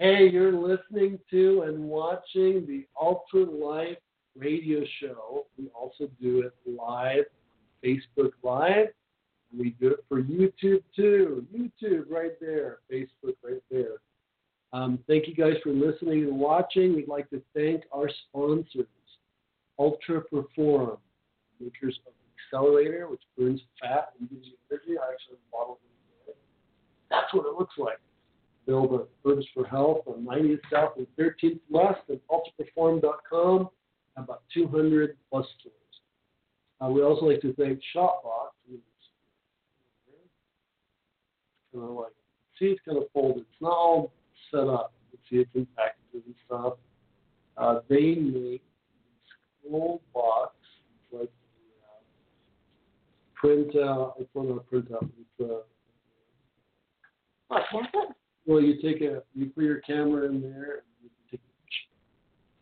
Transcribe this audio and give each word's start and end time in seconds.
Hey, 0.00 0.30
you're 0.30 0.52
listening 0.52 1.18
to 1.32 1.62
and 1.62 1.82
watching 1.82 2.64
the 2.68 2.86
Ultra 3.00 3.42
Life 3.50 3.98
radio 4.36 4.84
show. 5.00 5.46
We 5.58 5.70
also 5.74 6.08
do 6.22 6.42
it 6.42 6.52
live 6.70 7.24
Facebook 7.84 8.30
Live. 8.44 8.90
We 9.52 9.70
do 9.80 9.88
it 9.88 10.04
for 10.08 10.22
YouTube 10.22 10.84
too. 10.94 11.44
YouTube 11.52 12.04
right 12.08 12.30
there, 12.40 12.78
Facebook 12.88 13.34
right 13.42 13.60
there. 13.72 13.96
Um, 14.72 15.00
thank 15.08 15.26
you 15.26 15.34
guys 15.34 15.54
for 15.64 15.70
listening 15.70 16.22
and 16.22 16.38
watching. 16.38 16.94
We'd 16.94 17.08
like 17.08 17.28
to 17.30 17.42
thank 17.52 17.82
our 17.92 18.08
sponsors, 18.28 18.86
Ultra 19.80 20.20
Perform, 20.20 20.98
makers 21.58 21.98
of 22.06 22.12
Accelerator, 22.54 23.08
which 23.08 23.22
burns 23.36 23.62
fat 23.82 24.10
and 24.20 24.30
gives 24.30 24.46
you 24.46 24.52
energy. 24.70 24.96
I 24.96 25.12
actually 25.12 25.38
modeled 25.52 25.78
it. 26.28 26.36
That's 27.10 27.34
what 27.34 27.46
it 27.46 27.58
looks 27.58 27.74
like. 27.78 27.98
Build 28.68 28.92
a 28.92 29.28
Herbs 29.28 29.46
for 29.54 29.66
Health 29.66 30.02
on 30.06 30.26
90th 30.26 30.60
South 30.70 30.92
and 30.98 31.06
13th 31.18 31.58
West 31.70 32.02
at 32.10 32.20
ultraperform.com. 32.28 33.70
About 34.18 34.42
200 34.52 35.16
plus 35.30 35.46
stores. 35.58 35.74
Uh, 36.78 36.88
we 36.92 37.02
also 37.02 37.24
like 37.24 37.40
to 37.40 37.54
thank 37.54 37.80
Shopbox. 37.96 38.50
Kind 41.72 41.84
of 41.84 41.90
like, 41.90 42.12
see, 42.58 42.66
it's 42.66 42.80
kind 42.84 42.98
of 42.98 43.04
folded. 43.14 43.40
It's 43.40 43.62
not 43.62 43.72
all 43.72 44.12
set 44.50 44.68
up. 44.68 44.92
You 45.12 45.18
see, 45.30 45.36
it's 45.36 45.50
in 45.54 45.66
packages 45.74 46.26
and 46.26 46.34
stuff. 46.44 46.74
Uh, 47.56 47.80
they 47.88 48.16
make 48.16 48.62
scroll 49.62 50.02
box, 50.12 50.54
like 51.10 51.30
uh, 51.82 52.02
print 53.34 53.74
out. 53.76 54.14
It's 54.18 54.28
not 54.34 54.42
a 54.42 54.60
print 54.60 54.88
out. 54.92 55.06
It's 55.18 55.50
uh, 55.50 55.60
What, 57.48 57.62
pamphlet? 57.70 58.17
Well, 58.48 58.60
you 58.62 58.80
take 58.80 59.02
a, 59.02 59.22
you 59.34 59.46
put 59.54 59.64
your 59.64 59.80
camera 59.80 60.26
in 60.26 60.40
there, 60.40 60.78
and 60.78 60.82
you 61.02 61.10
can 61.10 61.20
take 61.30 61.40
a 61.40 61.52
picture. 61.62 61.88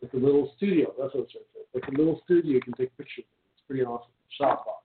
Like 0.01 0.11
a 0.13 0.17
little 0.17 0.51
studio. 0.57 0.93
That's 0.99 1.13
what 1.15 1.23
it's 1.23 1.33
right 1.33 1.45
there. 1.55 1.63
Like 1.81 1.87
a 1.87 1.91
little 1.97 2.19
studio, 2.25 2.51
you 2.51 2.59
can 2.61 2.73
take 2.73 2.95
pictures. 2.97 3.23
It's 3.53 3.61
pretty 3.65 3.85
awesome. 3.85 4.11
Shopbox. 4.39 4.83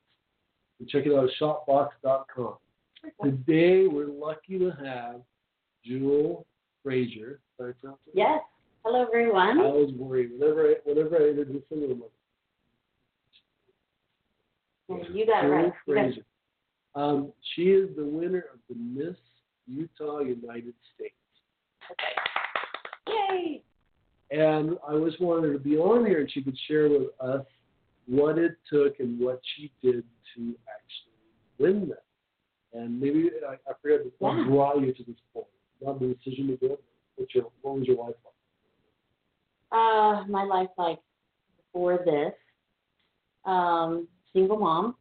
You 0.79 0.87
check 0.87 1.05
it 1.07 1.13
out 1.13 1.25
at 1.25 1.31
shopbox.com. 1.41 2.55
Today, 3.21 3.89
we're 3.89 4.07
lucky 4.07 4.61
to 4.61 4.71
have 4.71 5.23
Jewel 5.85 6.47
Frazier. 6.85 7.41
Did 7.59 7.69
I 7.69 7.73
pronounce 7.81 8.01
it? 8.07 8.13
Yes. 8.15 8.41
Hello, 8.85 9.03
everyone. 9.03 9.59
I 9.59 9.65
was 9.65 9.91
worried. 9.97 10.31
Whenever 10.39 10.69
I, 10.69 10.75
whenever 10.85 11.17
I 11.17 11.31
introduce 11.31 11.65
him, 11.69 11.83
I'm 11.83 12.01
like, 12.01 12.13
You 15.13 15.27
got 15.27 15.43
Jewel 15.43 15.53
right. 15.53 15.73
You 15.89 15.95
got 15.95 16.05
it. 16.05 16.15
Frazier. 16.15 16.25
Um, 16.95 17.33
she 17.55 17.63
is 17.63 17.89
the 17.97 18.05
winner 18.05 18.45
of 18.53 18.61
the 18.69 18.75
Miss 18.77 19.17
Utah 19.67 20.21
United 20.21 20.75
States. 20.95 21.15
Okay. 21.91 22.15
Yay! 23.09 23.63
And 24.31 24.79
I 24.89 24.95
was 24.95 25.15
wanted 25.21 25.49
her 25.49 25.53
to 25.55 25.59
be 25.59 25.77
on 25.77 26.07
here 26.07 26.21
and 26.21 26.31
she 26.31 26.43
could 26.43 26.57
share 26.67 26.89
with 26.89 27.09
us 27.21 27.45
what 28.07 28.39
it 28.39 28.57
took 28.71 28.99
and 29.01 29.21
what 29.21 29.41
she 29.57 29.71
did 29.83 30.05
to 30.35 30.55
actually 30.69 31.59
win 31.59 31.89
that. 31.89 32.05
And 32.73 32.99
maybe 33.01 33.31
I, 33.47 33.55
I 33.71 33.75
forget 33.83 34.01
what 34.19 34.37
Yeah. 34.37 34.45
brought 34.45 34.81
you 34.81 34.93
to 34.93 35.03
this 35.05 35.17
point. 35.35 35.47
Not 35.83 36.01
the 36.01 36.15
decision 36.15 36.47
to 36.49 36.57
do 36.57 36.73
it. 36.75 36.85
What's 37.17 37.35
your, 37.35 37.45
what 37.61 37.79
was 37.79 37.87
your 37.87 37.97
life 37.97 38.15
like? 38.25 38.33
Uh, 39.73 40.25
my 40.29 40.45
life 40.45 40.69
like 40.79 40.99
before 41.57 41.99
this, 42.05 42.33
um, 43.45 44.09
single 44.33 44.59
mom. 44.59 44.97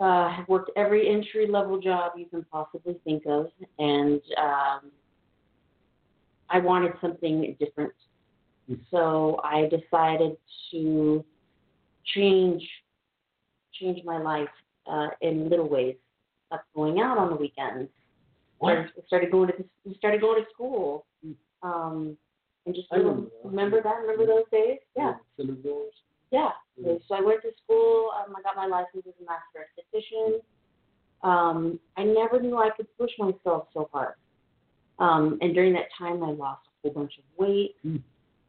Uh, 0.00 0.28
have 0.28 0.48
worked 0.48 0.70
every 0.76 1.08
entry 1.08 1.46
level 1.46 1.80
job 1.80 2.12
you 2.16 2.26
can 2.26 2.44
possibly 2.50 2.96
think 3.04 3.22
of, 3.26 3.46
and 3.78 4.20
um, 4.36 4.90
I 6.50 6.58
wanted 6.58 6.92
something 7.00 7.56
different. 7.60 7.92
Mhm. 8.68 8.80
So 8.90 9.40
I 9.44 9.68
decided 9.68 10.36
to 10.72 11.24
change 12.14 12.62
change 13.72 14.04
my 14.04 14.18
life 14.18 14.48
uh, 14.86 15.08
in 15.20 15.48
little 15.48 15.68
ways. 15.68 15.96
Stopped 16.46 16.72
going 16.74 17.00
out 17.00 17.18
on 17.18 17.30
the 17.30 17.36
weekends. 17.36 17.90
Started, 18.58 18.90
started 19.06 19.30
going 19.30 19.48
to 19.48 19.94
started 19.94 20.20
going 20.20 20.42
to 20.42 20.50
school. 20.52 21.06
Um, 21.62 22.16
and 22.66 22.74
just 22.74 22.88
I 22.92 22.96
remember 22.96 23.22
that. 23.42 23.48
remember 23.48 23.82
that. 23.82 23.96
Remember 24.00 24.26
those 24.26 24.48
days? 24.50 24.78
Yeah. 24.96 25.14
Yeah. 26.34 26.50
Mhm. 26.80 27.00
So 27.06 27.14
I 27.14 27.20
went 27.20 27.42
to 27.42 27.52
school. 27.62 28.10
Um, 28.18 28.34
I 28.36 28.42
got 28.42 28.56
my 28.56 28.66
license 28.66 29.06
as 29.06 29.14
a 29.20 29.24
master 29.24 29.60
esthetician. 29.64 30.40
Um, 31.22 31.78
I 31.96 32.02
never 32.04 32.40
knew 32.40 32.56
I 32.56 32.70
could 32.70 32.88
push 32.98 33.12
myself 33.18 33.68
so 33.72 33.88
hard. 33.92 34.14
Um, 34.98 35.38
and 35.40 35.54
during 35.54 35.72
that 35.74 35.88
time, 35.96 36.22
I 36.24 36.30
lost 36.30 36.66
a 36.66 36.70
whole 36.82 36.92
bunch 36.94 37.18
of 37.18 37.24
weight 37.38 37.76
Mm. 37.84 38.02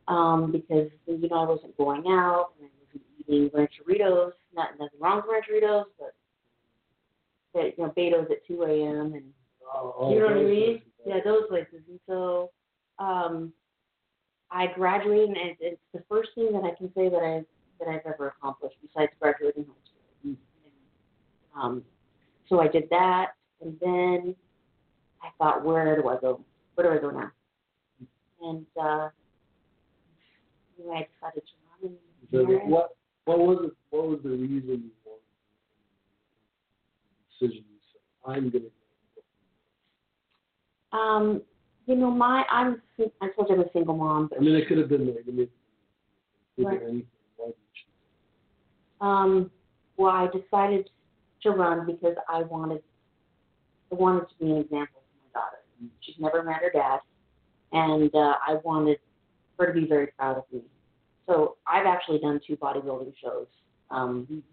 um, 0.07 0.51
because 0.51 0.90
you 1.06 1.29
know 1.29 1.35
I 1.44 1.46
wasn't 1.46 1.78
going 1.78 2.06
out 2.07 2.53
and 2.59 2.68
I 2.68 2.72
wasn't 2.81 3.03
eating 3.19 3.50
rancheritos. 3.51 4.34
Not 4.53 4.78
nothing 4.79 5.00
wrong 5.00 5.17
with 5.17 5.25
rancheritos, 5.35 5.85
but 6.00 6.13
but 7.53 7.78
you 7.78 7.84
know 7.84 7.91
Beto's 7.91 8.29
at 8.31 8.46
2 8.47 8.63
a.m. 8.63 9.13
and 9.13 9.34
Oh, 9.73 10.09
you 10.12 10.19
know 10.19 10.28
what 10.28 10.38
I 10.38 10.44
mean? 10.44 10.81
Yeah, 11.06 11.19
those 11.23 11.47
places. 11.47 11.81
And 11.90 12.00
so 12.07 12.52
um, 13.00 13.52
I 14.52 14.67
graduated, 14.67 15.29
and 15.29 15.38
it's, 15.38 15.59
it's 15.62 15.81
the 15.94 16.03
first 16.07 16.29
thing 16.35 16.52
that 16.53 16.63
I 16.63 16.73
can 16.75 16.94
say 16.94 17.09
that 17.09 17.22
I 17.23 17.44
that 17.80 17.88
I've 17.88 18.06
ever 18.06 18.28
accomplished 18.38 18.75
besides 18.81 19.12
graduating 19.19 19.66
high 19.66 19.74
school. 19.86 20.34
Mm. 20.34 21.62
Um, 21.62 21.84
so 22.47 22.59
I 22.62 22.68
did 22.68 22.90
that, 22.91 23.31
and 23.62 23.78
then 23.81 24.36
I 25.24 25.30
thought, 25.38 25.63
where 25.63 26.00
do 26.02 26.08
I 26.08 26.18
go? 26.19 26.44
Where 26.75 26.88
do 26.91 26.97
I 26.97 27.02
go 27.02 27.09
now? 27.18 27.31
And 28.41 28.66
uh, 28.80 29.09
anyway, 30.78 31.08
I 31.22 31.28
decided 31.28 31.44
to 31.47 31.88
run. 31.88 31.94
And 32.22 32.30
So 32.31 32.46
here 32.46 32.59
I 32.59 32.64
am. 32.64 32.69
what 32.69 32.96
what 33.25 33.40
was 33.40 33.58
it? 33.66 33.72
What 33.90 34.08
was 34.08 34.19
the 34.24 34.30
reason 34.30 34.52
you 34.69 34.91
wanted 35.06 35.22
the 37.40 37.47
decision 37.47 37.64
you 37.69 37.80
said 37.91 38.02
I'm 38.31 38.50
gonna? 38.52 38.66
Um, 40.91 41.41
you 41.88 41.96
know, 41.96 42.12
my 42.12 42.46
I'm 42.50 42.81
I 43.22 43.30
told 43.35 43.50
you 43.50 43.56
I'm 43.56 43.62
a 43.62 43.72
single 43.74 43.96
mom, 43.96 44.28
but 44.28 44.38
I 44.40 44.41
mean, 44.41 44.56
it 44.56 44.68
could 44.68 44.78
have 44.78 44.90
been 44.90 45.08
like 45.08 45.24
I 45.28 45.31
mean, 45.31 45.40
it 45.41 45.52
could 46.56 46.66
have 46.66 46.72
Right. 46.72 46.80
been 46.81 46.90
anything. 46.90 47.08
Why 47.38 47.46
did 47.47 47.56
you 47.58 47.68
choose? 47.74 47.91
Um, 49.02 49.52
well, 49.98 50.12
I 50.12 50.28
decided 50.28 50.90
to 51.44 51.52
run 51.52 51.86
because 51.86 52.16
I 52.30 52.44
wanted, 52.44 52.82
I 53.92 53.96
wanted 53.96 54.28
to 54.30 54.36
be 54.40 54.52
an 54.52 54.58
example 54.58 55.02
for 55.02 55.40
my 55.40 55.42
daughter. 55.42 55.58
She's 56.02 56.16
never 56.20 56.44
met 56.44 56.62
her 56.62 56.72
dad, 56.74 57.00
and 57.72 58.14
uh, 58.16 58.36
I 58.48 58.56
wanted 58.64 58.98
her 59.60 59.68
to 59.68 59.74
be 59.80 59.88
very 59.88 60.08
proud 60.18 60.38
of 60.38 60.44
me. 60.52 60.62
So 61.28 61.58
I've 61.68 61.86
actually 61.86 62.20
done 62.20 62.40
two 62.46 62.56
bodybuilding 62.58 63.14
shows. 63.22 63.48
Um, 63.92 64.44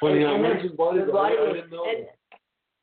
Funny 0.00 0.24
and 0.24 0.44
is 0.64 0.70
bodybuilding? 0.72 1.06
the 1.06 1.12
body- 1.12 1.36
I 1.38 1.52
didn't 1.52 1.70
know. 1.70 1.84
and 1.88 2.06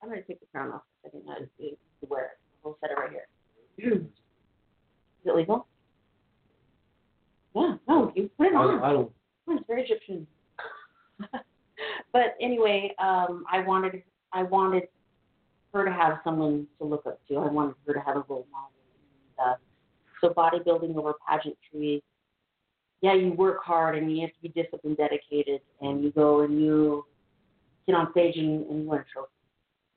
I'm 0.02 0.10
gonna 0.10 0.22
take 0.24 0.40
the 0.40 0.46
crown 0.54 0.72
off. 0.72 0.82
I 1.06 1.10
didn't 1.10 1.26
know 1.26 1.36
to, 1.36 1.70
to 1.70 1.76
wear 2.10 2.24
it. 2.26 2.32
I'll 2.66 2.78
set 2.82 2.92
it 2.92 2.96
right 2.96 3.10
here. 3.12 3.92
Is 3.98 5.26
it 5.26 5.36
legal? 5.36 5.68
Yeah. 7.56 7.76
No, 7.88 8.12
you 8.16 8.30
put 8.38 8.48
it 8.48 8.56
on. 8.56 8.80
I, 8.82 8.90
I 8.90 8.94
don't. 8.94 9.12
Oh, 9.48 9.56
it's 9.56 9.68
very 9.68 9.84
Egyptian. 9.84 10.26
But 12.14 12.36
anyway, 12.42 12.94
um, 13.00 13.44
I 13.52 13.62
wanted 13.62 14.04
I 14.34 14.44
wanted 14.44 14.84
her 15.74 15.86
to 15.86 15.92
have 15.92 16.20
someone 16.24 16.68
to 16.80 16.86
look 16.86 17.06
up 17.06 17.20
to. 17.28 17.38
I 17.38 17.48
wanted 17.48 17.76
her 17.88 17.94
to 17.94 18.00
have 18.00 18.16
a 18.18 18.26
role 18.28 18.48
model. 18.52 18.72
And, 19.38 19.54
uh, 19.54 19.56
so 20.22 20.30
bodybuilding 20.30 20.96
over 20.98 21.14
pageantry, 21.28 22.04
yeah, 23.02 23.14
you 23.14 23.32
work 23.34 23.64
hard 23.64 23.98
and 23.98 24.12
you 24.12 24.22
have 24.22 24.32
to 24.32 24.42
be 24.42 24.50
disciplined, 24.50 24.98
dedicated, 24.98 25.62
and 25.82 26.04
you 26.04 26.12
go 26.12 26.42
and 26.42 26.62
you 26.62 27.06
get 27.88 27.96
on 27.96 28.12
stage 28.12 28.36
and, 28.36 28.66
and 28.70 28.88
win 28.88 29.00
a 29.00 29.06
trophy 29.12 29.30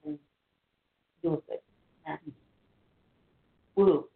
and 0.07 0.19
you 1.23 1.31
look 1.31 1.47
good. 1.49 1.59
And, 2.07 2.19
woo. 3.77 4.07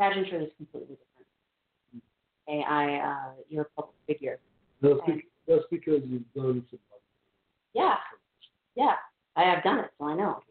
Pageantry 0.00 0.44
is 0.44 0.50
completely 0.56 0.96
different. 0.96 2.04
Okay, 2.48 2.64
I 2.68 2.96
uh, 2.96 3.32
you're 3.48 3.62
a 3.62 3.82
public 3.82 3.94
figure. 4.06 4.38
That's 5.48 5.64
because 5.70 6.02
you've 6.04 6.32
done 6.34 6.64
some. 6.70 6.78
Yeah, 7.74 7.94
yeah, 8.76 8.94
I 9.36 9.42
have 9.44 9.62
done 9.64 9.78
it, 9.80 9.90
so 9.98 10.06
I 10.06 10.14
know. 10.14 10.42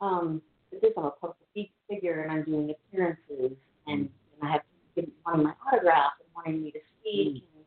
Um, 0.00 0.42
this, 0.70 0.92
I'm 0.96 1.04
a 1.04 1.10
public 1.10 1.70
figure, 1.88 2.22
and 2.22 2.32
I'm 2.32 2.44
doing 2.44 2.70
appearances, 2.70 3.56
and, 3.86 4.08
and 4.08 4.08
I 4.42 4.52
have 4.52 4.60
people 4.94 5.12
wanting 5.24 5.44
my 5.44 5.52
autograph 5.66 6.12
and 6.20 6.28
wanting 6.34 6.62
me 6.64 6.70
to 6.72 6.78
speak. 7.00 7.44
And, 7.54 7.64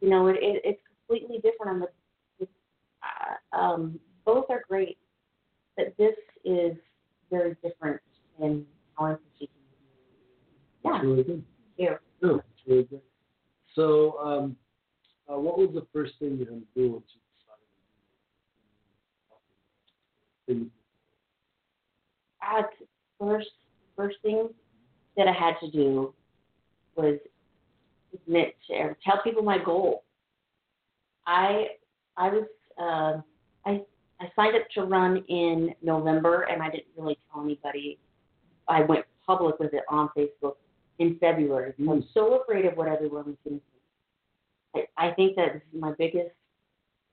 you 0.00 0.08
know, 0.10 0.28
it, 0.28 0.36
it, 0.40 0.62
it's 0.64 0.80
completely 1.06 1.36
different. 1.36 1.70
On 1.74 1.80
the, 1.80 1.88
it's, 2.38 2.50
uh, 3.02 3.56
um, 3.56 4.00
both 4.24 4.46
are 4.50 4.62
great, 4.68 4.98
but 5.76 5.94
this 5.98 6.14
is 6.44 6.76
very 7.30 7.56
different 7.62 8.00
in 8.40 8.64
how 8.96 9.06
I'm 9.06 9.18
speaking. 9.36 9.54
Yeah, 10.84 10.96
It's 10.96 11.04
really 11.04 11.22
good. 11.24 11.44
you. 11.76 11.96
No, 12.22 12.34
it's 12.36 12.66
really 12.66 12.84
good. 12.84 13.00
So, 13.74 14.18
um, 14.18 14.56
uh, 15.30 15.38
what 15.38 15.58
was 15.58 15.70
the 15.74 15.86
first 15.92 16.14
thing 16.18 16.38
you 16.38 16.44
had 16.44 16.48
to 16.48 16.66
do 16.74 16.92
once 16.92 17.04
you 17.14 17.20
decided 17.38 17.64
to 20.48 20.54
do 20.54 20.60
it? 20.62 20.70
At 22.42 22.70
first, 23.18 23.50
first 23.96 24.16
thing 24.22 24.48
that 25.16 25.28
I 25.28 25.32
had 25.32 25.54
to 25.60 25.70
do 25.70 26.14
was 26.96 27.18
admit 28.12 28.56
to 28.66 28.74
or 28.74 28.96
tell 29.04 29.22
people 29.22 29.42
my 29.42 29.58
goal. 29.62 30.04
I 31.26 31.66
I 32.16 32.30
was 32.30 32.46
uh, 32.80 33.20
I 33.70 33.82
I 34.20 34.32
signed 34.34 34.56
up 34.56 34.68
to 34.74 34.79
run 34.90 35.24
in 35.28 35.74
November 35.82 36.42
and 36.42 36.62
I 36.62 36.70
didn't 36.70 36.86
really 36.96 37.18
tell 37.32 37.42
anybody. 37.42 37.98
I 38.68 38.82
went 38.82 39.04
public 39.26 39.58
with 39.58 39.72
it 39.72 39.84
on 39.88 40.10
Facebook 40.16 40.54
in 40.98 41.16
February. 41.18 41.72
Mm. 41.80 41.90
I'm 41.90 42.04
so 42.12 42.40
afraid 42.40 42.66
of 42.66 42.76
what 42.76 42.88
everyone 42.88 43.26
was 43.26 43.36
going 43.44 43.60
to 43.60 43.62
think. 44.74 44.88
I, 44.98 45.08
I 45.08 45.10
think 45.12 45.36
that 45.36 45.54
this 45.54 45.62
is 45.72 45.80
my 45.80 45.92
biggest 45.98 46.30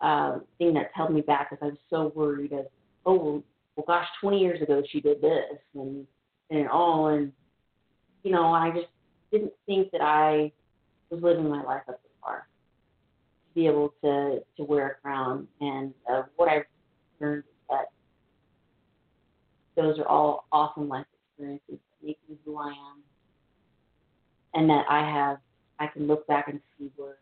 uh, 0.02 0.40
thing 0.58 0.74
that's 0.74 0.90
held 0.94 1.14
me 1.14 1.22
back 1.22 1.50
is 1.52 1.58
I'm 1.62 1.78
so 1.90 2.12
worried 2.16 2.52
of, 2.52 2.66
oh, 3.06 3.16
well, 3.16 3.44
well, 3.76 3.86
gosh, 3.88 4.08
20 4.22 4.40
years 4.40 4.62
ago 4.62 4.82
she 4.90 5.00
did 5.00 5.22
this 5.22 5.60
and 5.76 6.06
and 6.50 6.68
all 6.70 7.08
and 7.08 7.32
you 8.24 8.32
know 8.32 8.46
I 8.46 8.72
just 8.72 8.88
didn't 9.32 9.54
think 9.66 9.92
that 9.92 10.02
I 10.02 10.52
was 11.10 11.22
living 11.22 11.48
my 11.48 11.62
life 11.62 11.84
up 11.88 12.02
to 12.02 12.10
par 12.22 12.48
to 13.48 13.54
be 13.54 13.68
able 13.68 13.94
to 14.04 14.40
to 14.58 14.64
wear 14.64 14.88
a 14.88 14.96
crown 15.02 15.48
and 15.62 15.94
uh, 16.12 16.24
what 16.38 16.50
I've 16.50 16.64
learned 17.20 17.44
that 17.70 17.86
those 19.76 20.00
are 20.00 20.08
all 20.08 20.46
awesome 20.52 20.88
life 20.88 21.06
experiences 21.30 21.66
that 21.70 22.08
make 22.08 22.18
me 22.30 22.36
who 22.46 22.58
I 22.58 22.70
am 22.70 23.02
and 24.54 24.70
that 24.70 24.86
I 24.90 25.00
have 25.00 25.38
I 25.80 25.88
can 25.88 26.08
look 26.08 26.26
back 26.28 26.48
and 26.48 26.60
see 26.78 26.90
where 26.96 27.18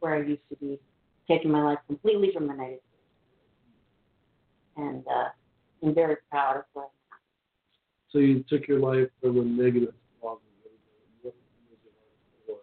where 0.00 0.14
I 0.14 0.26
used 0.26 0.42
to 0.50 0.56
be 0.56 0.78
taking 1.28 1.50
my 1.50 1.62
life 1.62 1.78
completely 1.86 2.30
from 2.32 2.48
the 2.48 2.54
negative 2.54 2.80
and 4.76 5.04
uh, 5.06 5.28
I'm 5.82 5.94
very 5.94 6.16
proud 6.30 6.56
of 6.56 6.64
what 6.72 6.90
So 8.12 8.18
you 8.18 8.44
took 8.48 8.66
your 8.66 8.78
life 8.80 9.08
from 9.20 9.38
a 9.38 9.42
negative 9.42 9.90
to 9.90 9.94
positive. 10.22 10.42
What 11.22 11.34
was 12.48 12.58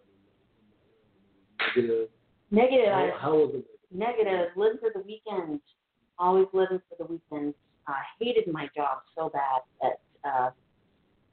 it? 1.76 1.76
Negative. 1.76 2.08
negative. 2.50 2.88
How, 2.88 3.18
how 3.20 3.34
was 3.34 3.54
it? 3.54 3.66
negative, 3.92 4.48
living 4.56 4.78
for 4.80 4.90
the 4.94 5.00
weekend, 5.00 5.60
always 6.18 6.46
living 6.52 6.80
for 6.88 6.96
the 6.98 7.04
weekend. 7.04 7.54
I 7.86 8.02
hated 8.18 8.52
my 8.52 8.68
job 8.74 8.98
so 9.16 9.28
bad 9.28 9.62
that 9.80 10.28
uh, 10.28 10.50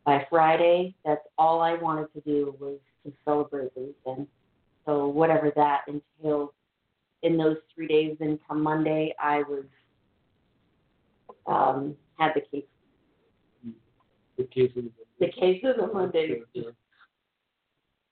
by 0.06 0.26
Friday, 0.30 0.96
that's 1.06 1.26
all 1.38 1.62
I 1.62 1.76
wanted 1.76 2.14
to 2.14 2.22
do 2.22 2.56
was 2.60 2.78
to 3.06 3.14
celebrate 3.26 3.74
the 3.76 3.94
weekend. 4.06 4.28
So 4.86 5.08
whatever 5.08 5.52
that 5.56 5.82
entailed 5.88 6.50
in 7.24 7.38
those 7.38 7.58
three 7.74 7.88
days, 7.88 8.18
then 8.20 8.38
come 8.48 8.62
Monday, 8.62 9.16
I 9.22 9.44
was 9.44 9.64
um, 11.48 11.96
had 12.20 12.34
the 12.36 12.42
case 12.42 12.68
The 14.38 14.44
case 14.46 14.72
of 14.78 14.86
the 15.20 15.28
cases 15.28 15.76
on 15.82 15.94
Monday, 15.94 16.42
sure. 16.56 16.74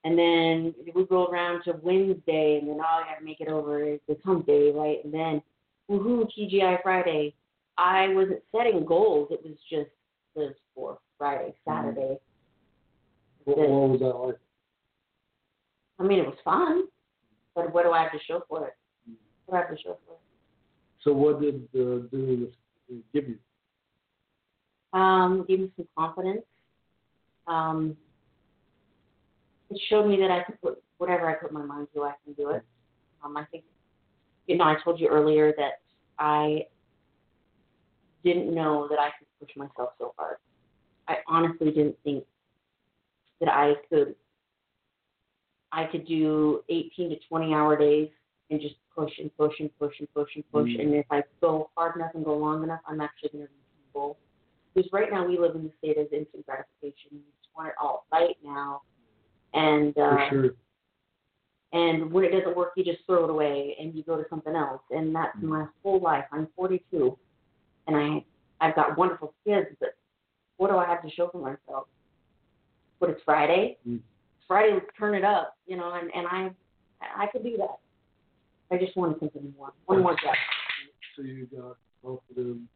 and 0.04 0.18
then 0.18 0.74
we 0.96 1.06
go 1.06 1.26
around 1.26 1.64
to 1.64 1.74
Wednesday, 1.82 2.60
and 2.60 2.70
then 2.70 2.78
oh, 2.80 2.84
I 2.84 3.12
got 3.12 3.20
to 3.20 3.26
make 3.26 3.42
it 3.42 3.48
over. 3.48 3.84
It's 3.84 4.24
hump 4.24 4.48
day, 4.48 4.72
right? 4.72 5.04
And 5.04 5.14
then 5.14 5.42
woohoo, 5.92 6.28
TGI 6.38 6.82
Friday. 6.82 7.36
I 7.78 8.10
wasn't 8.10 8.42
setting 8.56 8.86
goals. 8.86 9.30
It 9.32 9.42
was 9.44 9.58
just 9.70 9.90
this 10.36 10.54
for 10.74 11.00
Friday, 11.18 11.54
Saturday. 11.68 12.18
What, 13.44 13.58
what 13.58 13.90
was 13.90 14.00
that 14.00 14.16
like? 14.16 14.38
I 16.00 16.04
mean, 16.04 16.20
it 16.20 16.26
was 16.26 16.38
fun, 16.44 16.84
but 17.56 17.74
what 17.74 17.84
do 17.84 17.92
I 17.92 18.04
have 18.04 18.12
to 18.12 18.20
show 18.28 18.44
for 18.48 18.68
it? 18.68 18.76
What 19.46 19.58
do 19.58 19.64
I 19.64 19.68
have 19.68 19.78
to 19.78 19.84
show 19.84 19.98
for 20.06 20.14
it? 20.14 20.20
So 21.04 21.14
what 21.14 21.42
did 21.42 21.68
uh, 21.76 22.08
doing 22.12 22.48
this 22.90 22.98
give 23.14 23.28
you? 23.28 23.38
Um, 24.98 25.46
gave 25.48 25.60
me 25.60 25.72
some 25.76 25.88
confidence. 25.98 26.44
Um, 27.48 27.98
it 29.70 29.80
showed 29.90 30.08
me 30.08 30.18
that 30.18 30.32
I 30.32 30.44
could 30.44 30.62
put 30.62 30.84
whatever 30.98 31.30
I 31.30 31.34
put 31.34 31.52
my 31.52 31.64
mind 31.64 31.88
to, 31.96 32.04
I 32.04 32.14
can 32.24 32.34
do 32.34 32.50
it. 32.50 32.64
Um, 33.24 33.38
I 33.38 33.46
think, 33.46 33.64
you 34.48 34.58
know, 34.58 34.66
I 34.66 34.76
told 34.84 35.00
you 35.00 35.08
earlier 35.08 35.54
that 35.58 35.81
I 36.22 36.66
didn't 38.24 38.54
know 38.54 38.88
that 38.90 39.00
I 39.00 39.10
could 39.18 39.28
push 39.40 39.56
myself 39.58 39.94
so 39.98 40.14
hard. 40.18 40.38
I 41.08 41.18
honestly 41.28 41.72
didn't 41.72 41.98
think 42.04 42.24
that 43.40 43.50
I 43.50 43.74
could. 43.90 44.16
I 45.72 45.86
could 45.86 46.06
do 46.06 46.62
18 46.70 47.10
to 47.10 47.16
20 47.28 47.54
hour 47.54 47.78
days 47.78 48.10
and 48.52 48.62
just 48.62 48.76
push 48.96 49.12
and 49.20 49.36
push 49.36 49.54
and 49.60 49.70
push 49.80 49.94
and 50.00 50.14
push 50.14 50.30
and 50.36 50.44
push. 50.52 50.70
Mm. 50.70 50.82
And 50.82 50.94
if 50.96 51.06
I 51.10 51.24
go 51.40 51.72
hard 51.76 51.96
enough 51.96 52.12
and 52.14 52.24
go 52.24 52.38
long 52.38 52.64
enough, 52.64 52.82
I'm 52.86 53.02
actually 53.02 53.30
going 53.30 53.46
to 53.46 53.52
reach 53.52 53.94
my 53.96 54.00
goal. 54.00 54.18
Because 54.76 54.92
right 54.92 55.12
now 55.12 55.26
we 55.26 55.40
live 55.40 55.56
in 55.56 55.64
the 55.64 55.72
state 55.80 55.98
of 55.98 56.12
instant 56.14 56.46
gratification. 56.46 57.10
We 57.12 57.20
just 57.20 57.50
want 57.56 57.70
it 57.70 57.76
all 57.82 58.06
right 58.12 58.36
now. 58.44 58.82
And 59.54 59.98
uh, 59.98 60.18
For 60.18 60.28
sure. 60.30 60.56
And 61.74 62.12
when 62.12 62.24
it 62.26 62.32
doesn't 62.32 62.56
work, 62.56 62.74
you 62.76 62.84
just 62.84 63.06
throw 63.06 63.24
it 63.24 63.30
away 63.30 63.76
and 63.80 63.96
you 63.96 64.04
go 64.04 64.18
to 64.18 64.26
something 64.30 64.56
else. 64.56 64.82
And 64.92 65.16
that's 65.16 65.38
Mm. 65.38 65.44
my 65.44 65.68
whole 65.84 66.00
life. 66.00 66.26
I'm 66.32 66.48
42, 66.56 67.18
and 67.88 67.96
I 67.96 68.26
I've 68.60 68.76
got 68.76 68.98
wonderful 68.98 69.34
kids, 69.44 69.68
but 69.80 69.96
what 70.58 70.70
do 70.70 70.78
I 70.78 70.86
have 70.86 71.02
to 71.02 71.10
show 71.10 71.30
for 71.30 71.40
myself? 71.40 71.88
But 73.00 73.10
it's 73.10 73.22
Friday. 73.24 73.78
Mm. 73.88 74.02
Friday, 74.48 74.80
turn 75.00 75.16
it 75.16 75.24
up, 75.24 75.56
you 75.66 75.78
know. 75.78 75.94
And 75.94 76.12
and 76.14 76.28
I 76.28 76.52
I 77.16 77.28
could 77.28 77.44
do 77.44 77.58
that. 77.58 77.78
I 78.70 78.78
just 78.78 78.96
wanted 78.96 79.20
something 79.20 79.54
more, 79.58 79.74
one 79.86 80.02
more 80.02 80.18
step. 80.20 80.36
So 81.16 81.24
you 81.24 81.48
got 81.48 81.78
confidence. 82.04 82.70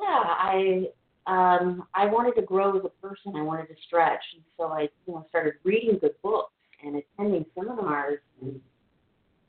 Yeah, 0.00 0.24
I 0.24 0.88
um 1.26 1.84
I 1.94 2.06
wanted 2.06 2.34
to 2.36 2.42
grow 2.42 2.76
as 2.76 2.84
a 2.84 3.06
person. 3.06 3.34
I 3.36 3.42
wanted 3.42 3.68
to 3.68 3.74
stretch, 3.86 4.22
and 4.34 4.42
so 4.56 4.64
I 4.68 4.88
you 5.06 5.14
know 5.14 5.26
started 5.28 5.54
reading 5.64 5.98
good 5.98 6.14
books 6.22 6.52
and 6.84 6.96
attending 6.96 7.46
seminars. 7.54 8.18
And, 8.40 8.60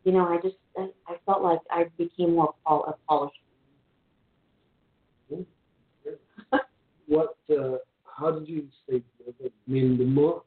you 0.03 0.11
know, 0.11 0.27
I 0.27 0.37
just 0.41 0.55
I, 0.77 0.89
I 1.07 1.15
felt 1.25 1.41
like 1.41 1.59
I 1.71 1.85
became 1.97 2.35
more 2.35 2.53
pol- 2.65 2.85
a 2.85 2.93
polished. 3.07 3.37
What? 7.07 7.35
Uh, 7.49 7.77
how 8.05 8.31
did 8.31 8.47
you 8.47 8.67
with? 8.87 9.03
I 9.27 9.49
mean, 9.67 9.97
the 9.97 10.05
more 10.05 10.43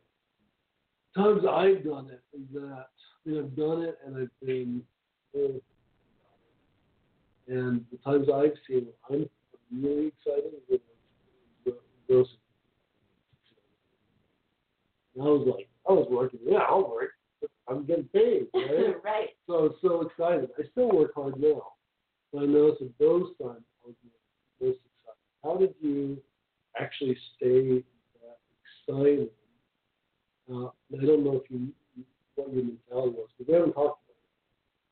times 1.14 1.42
I've 1.48 1.84
done 1.84 2.10
it 2.10 2.22
is 2.32 2.42
that 2.54 2.86
I 3.26 3.28
mean, 3.28 3.38
I've 3.38 3.56
done 3.56 3.82
it 3.82 3.98
and 4.04 4.16
I've 4.16 4.46
been 4.46 4.82
and 7.48 7.84
the 7.92 7.98
times 8.04 8.28
I've 8.32 8.52
seen 8.68 8.88
it, 8.88 8.96
I'm 9.10 9.28
really 9.82 10.08
excited 10.08 10.52
those. 12.08 12.26
And 15.14 15.24
I 15.24 15.26
was 15.26 15.46
like, 15.46 15.68
I 15.88 15.92
was 15.92 16.06
working. 16.10 16.40
Yeah, 16.44 16.58
I'll 16.58 16.90
work. 16.90 17.10
I'm 17.68 17.84
getting 17.84 18.04
paid, 18.04 18.46
right? 18.54 18.94
right. 19.04 19.28
So 19.46 19.54
I 19.54 19.62
was 19.62 19.76
so 19.82 20.02
excited. 20.02 20.50
I 20.58 20.62
still 20.72 20.90
work 20.90 21.12
hard 21.14 21.38
now, 21.38 21.72
but 22.32 22.42
I 22.42 22.46
noticed 22.46 22.80
that 22.80 22.98
those 22.98 23.28
times 23.42 23.64
I 23.84 23.88
was 23.88 23.94
most 24.60 24.78
excited. 24.78 25.18
How 25.42 25.56
did 25.56 25.74
you 25.80 26.18
actually 26.78 27.16
stay 27.36 27.82
that 28.22 28.38
excited? 28.88 29.30
Uh, 30.50 30.66
I 30.66 31.04
don't 31.04 31.24
know 31.24 31.42
if 31.42 31.50
you 31.50 31.72
what 32.36 32.52
your 32.52 32.64
mentality 32.64 33.16
was, 33.16 33.28
because 33.36 33.48
we 33.48 33.54
haven't 33.54 33.72
talked 33.72 34.00
about 34.04 34.16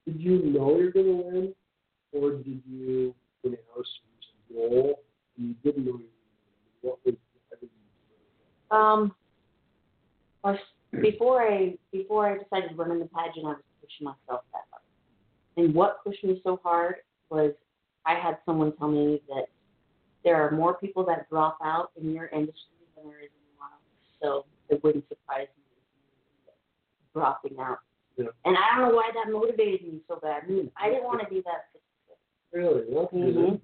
it. 0.07 0.13
Did 0.13 0.21
you 0.21 0.53
know 0.53 0.77
you're 0.79 0.91
going 0.91 1.07
to 1.07 1.13
win, 1.13 1.55
or 2.13 2.33
did 2.33 2.63
you, 2.69 3.15
when 3.43 3.55
it 3.55 3.65
was 3.77 3.87
a 4.51 4.55
goal, 4.55 5.03
and 5.37 5.49
you 5.49 5.55
didn't 5.63 5.85
know 5.85 5.93
you 5.93 5.93
were 5.93 5.99
going 5.99 6.01
to 6.01 6.09
win? 6.09 6.74
What 6.85 6.99
was 7.05 7.15
I. 8.71 8.77
Um, 8.93 9.15
I, 10.45 10.59
before 11.01 11.43
I 11.43 11.77
before 11.93 12.29
I 12.29 12.39
decided 12.39 12.71
to 12.71 12.75
run 12.77 12.91
in 12.91 12.99
the 12.99 13.07
pageant, 13.07 13.47
I 13.47 13.51
was 13.51 13.63
pushing 13.81 14.05
myself 14.05 14.45
that 14.53 14.65
hard. 14.71 14.83
And 15.57 15.75
what 15.75 16.05
pushed 16.05 16.23
me 16.25 16.41
so 16.45 16.61
hard 16.63 16.97
was 17.31 17.53
I 18.05 18.15
had 18.15 18.39
someone 18.45 18.77
tell 18.77 18.89
me 18.89 19.23
that 19.29 19.47
there 20.25 20.37
are 20.37 20.51
more 20.51 20.75
people 20.75 21.05
that 21.07 21.29
drop 21.31 21.59
out 21.63 21.91
in 22.01 22.13
your 22.13 22.27
industry 22.27 22.77
than 22.97 23.09
there 23.09 23.21
is 23.21 23.31
anyone 23.33 23.71
else. 23.73 23.83
So 24.21 24.45
it 24.69 24.83
wouldn't 24.83 25.09
surprise 25.09 25.49
me 25.57 25.65
if 26.47 26.55
dropping 27.15 27.59
out. 27.59 27.79
Yeah. 28.17 28.27
And 28.45 28.57
I 28.57 28.77
don't 28.79 28.89
know 28.89 28.95
why 28.95 29.11
that 29.15 29.33
motivated 29.33 29.83
me 29.83 30.01
so 30.09 30.19
bad. 30.23 30.43
I 30.77 30.89
didn't 30.89 31.05
want 31.05 31.21
to 31.23 31.29
be 31.29 31.43
that 31.45 31.67
specific. 31.71 32.19
Really? 32.53 32.83
Good. 32.85 33.37
Mhm. 33.37 33.61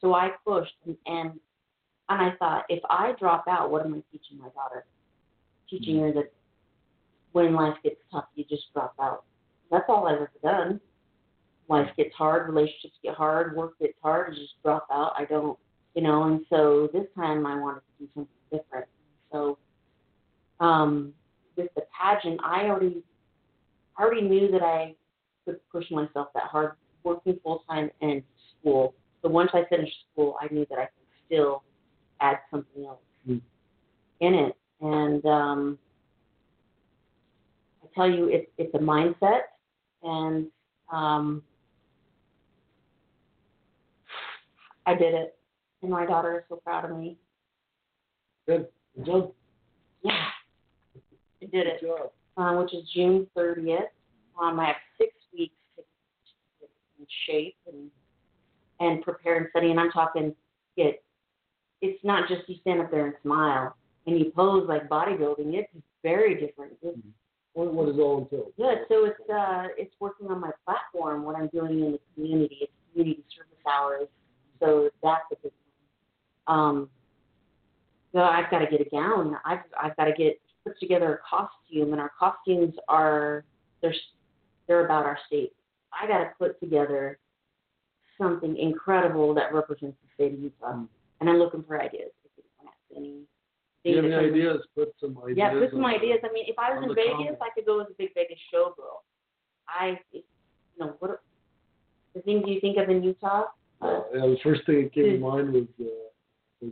So 0.00 0.14
I 0.14 0.30
pushed 0.46 0.74
and, 0.86 0.96
and 1.06 1.40
and 2.08 2.22
I 2.22 2.32
thought, 2.38 2.64
if 2.68 2.82
I 2.88 3.12
drop 3.18 3.44
out, 3.48 3.70
what 3.70 3.84
am 3.84 3.94
I 3.94 4.02
teaching 4.10 4.38
my 4.38 4.48
daughter? 4.50 4.84
Teaching 5.68 6.00
her 6.00 6.12
that 6.12 6.32
when 7.32 7.54
life 7.54 7.74
gets 7.84 8.00
tough, 8.10 8.24
you 8.34 8.44
just 8.48 8.64
drop 8.72 8.94
out. 9.00 9.24
That's 9.70 9.84
all 9.88 10.06
I've 10.06 10.16
ever 10.16 10.30
done. 10.42 10.80
Life 11.68 11.88
gets 11.98 12.14
hard, 12.14 12.48
relationships 12.48 12.94
get 13.02 13.14
hard, 13.14 13.54
work 13.54 13.78
gets 13.78 13.98
hard, 14.02 14.34
you 14.34 14.42
just 14.42 14.54
drop 14.62 14.86
out. 14.90 15.12
I 15.18 15.26
don't, 15.26 15.58
you 15.94 16.00
know. 16.00 16.22
And 16.24 16.40
so 16.48 16.88
this 16.94 17.04
time 17.14 17.46
I 17.46 17.60
wanted 17.60 17.80
to 17.80 18.04
do 18.04 18.08
something 18.14 18.34
different. 18.50 18.86
So 19.30 19.58
um, 20.60 21.12
with 21.56 21.68
the 21.76 21.82
pageant, 22.00 22.40
I 22.42 22.64
already, 22.64 23.02
I 23.98 24.02
already 24.02 24.22
knew 24.22 24.50
that 24.50 24.62
I 24.62 24.94
could 25.44 25.60
push 25.70 25.84
myself 25.90 26.28
that 26.34 26.44
hard, 26.44 26.72
working 27.04 27.38
full 27.42 27.64
time 27.68 27.90
and 28.00 28.22
school. 28.58 28.94
So 29.20 29.28
once 29.28 29.50
I 29.52 29.64
finished 29.68 29.92
school, 30.12 30.36
I 30.40 30.52
knew 30.52 30.64
that 30.70 30.78
I 30.78 30.84
could 30.84 31.06
still 31.26 31.64
add 32.20 32.38
something 32.50 32.84
else 32.84 32.98
Mm. 33.28 33.42
in 34.20 34.34
it. 34.34 34.56
And 34.80 35.24
um, 35.26 35.78
I 37.82 37.86
tell 37.94 38.08
you, 38.08 38.28
it's 38.28 38.48
it's 38.56 38.72
a 38.74 38.78
mindset, 38.78 39.40
and 40.02 40.46
um, 40.92 41.42
I 44.86 44.94
did 44.94 45.14
it, 45.14 45.36
and 45.82 45.90
my 45.90 46.06
daughter 46.06 46.38
is 46.38 46.44
so 46.48 46.56
proud 46.56 46.84
of 46.90 46.96
me. 46.96 47.16
Good. 48.46 48.68
Good 48.96 49.06
job. 49.06 49.32
Yeah, 50.02 50.12
I 51.42 51.46
did 51.46 51.66
it, 51.66 51.80
Good 51.80 51.88
job. 51.88 52.10
uh, 52.36 52.60
which 52.62 52.72
is 52.72 52.88
June 52.94 53.26
30th. 53.36 53.88
Um, 54.40 54.58
I 54.60 54.66
have 54.66 54.76
six 54.96 55.12
weeks 55.36 55.54
to 55.76 55.82
get 56.60 56.70
in 57.00 57.06
shape 57.26 57.56
and 57.66 57.90
and 58.80 59.02
prepare 59.02 59.36
and 59.38 59.46
study. 59.50 59.70
And 59.72 59.80
I'm 59.80 59.90
talking 59.90 60.34
it. 60.76 61.02
It's 61.80 62.02
not 62.04 62.28
just 62.28 62.48
you 62.48 62.56
stand 62.60 62.80
up 62.80 62.90
there 62.90 63.06
and 63.06 63.14
smile 63.22 63.76
and 64.06 64.18
you 64.18 64.32
pose 64.34 64.66
like 64.68 64.88
bodybuilding. 64.88 65.54
It's 65.54 65.70
very 66.02 66.34
different. 66.34 66.72
It's 66.82 66.98
What, 67.52 67.72
what 67.74 67.88
is 67.88 67.98
all 67.98 68.18
entailed? 68.22 68.52
good. 68.56 68.78
So 68.88 69.04
it's 69.04 69.20
uh 69.30 69.64
it's 69.76 69.94
working 70.00 70.28
on 70.28 70.40
my 70.40 70.50
platform. 70.64 71.24
What 71.24 71.36
I'm 71.36 71.48
doing 71.48 71.80
in 71.84 71.92
the 71.92 72.00
community. 72.14 72.58
It's 72.62 72.72
community 72.92 73.24
service 73.36 73.64
hours. 73.66 74.08
So 74.60 74.90
that's 75.02 75.22
a 75.32 75.36
big 75.42 75.52
one. 76.46 76.58
Um, 76.58 76.90
so 78.12 78.20
I've 78.20 78.50
got 78.50 78.60
to 78.60 78.66
get 78.66 78.80
a 78.80 78.90
gown. 78.90 79.36
I've 79.44 79.60
I've 79.80 79.96
got 79.96 80.04
to 80.06 80.12
get 80.12 80.40
put 80.64 80.78
together 80.80 81.14
a 81.14 81.18
costume, 81.28 81.92
and 81.92 82.00
our 82.00 82.10
costumes 82.18 82.74
are 82.88 83.44
they're 83.82 83.94
they're 84.66 84.84
about 84.84 85.04
our 85.04 85.18
state. 85.26 85.52
I 85.92 86.06
got 86.08 86.18
to 86.18 86.30
put 86.38 86.58
together 86.60 87.18
something 88.20 88.56
incredible 88.56 89.32
that 89.34 89.54
represents 89.54 89.96
the 90.02 90.08
state 90.14 90.34
of 90.34 90.40
Utah, 90.40 90.72
Mm. 90.72 90.88
And 91.20 91.28
I'm 91.28 91.36
looking 91.38 91.62
for 91.64 91.80
ideas. 91.80 92.10
If 92.24 92.30
anyone 92.44 92.72
has 92.72 92.96
any, 92.96 93.22
Do 93.84 93.90
you 93.90 93.96
have 93.96 94.04
any 94.04 94.14
ideas? 94.14 94.60
Put 94.74 94.94
some 95.00 95.18
ideas. 95.22 95.38
yeah, 95.38 95.50
put 95.50 95.70
some 95.70 95.84
on- 95.84 95.94
ideas. 95.94 96.20
I 96.24 96.32
mean, 96.32 96.44
if 96.48 96.58
I 96.58 96.72
was 96.74 96.82
in 96.82 96.94
Vegas, 96.94 97.12
comment. 97.12 97.38
I 97.42 97.50
could 97.54 97.66
go 97.66 97.80
as 97.80 97.86
a 97.90 97.94
big 97.98 98.14
Vegas 98.14 98.38
showgirl. 98.52 99.02
I, 99.68 99.98
you 100.12 100.22
know, 100.78 100.94
what 101.00 101.20
the 102.14 102.20
things 102.22 102.44
you 102.46 102.60
think 102.60 102.78
of 102.78 102.88
in 102.88 103.02
Utah? 103.02 103.44
Uh, 103.82 104.00
Yeah, 104.14 104.20
the 104.26 104.38
first 104.42 104.64
thing 104.66 104.82
that 104.84 104.92
came 104.94 105.04
to 105.04 105.18
mind 105.18 105.52
was, 105.52 105.66
uh, 105.80 106.66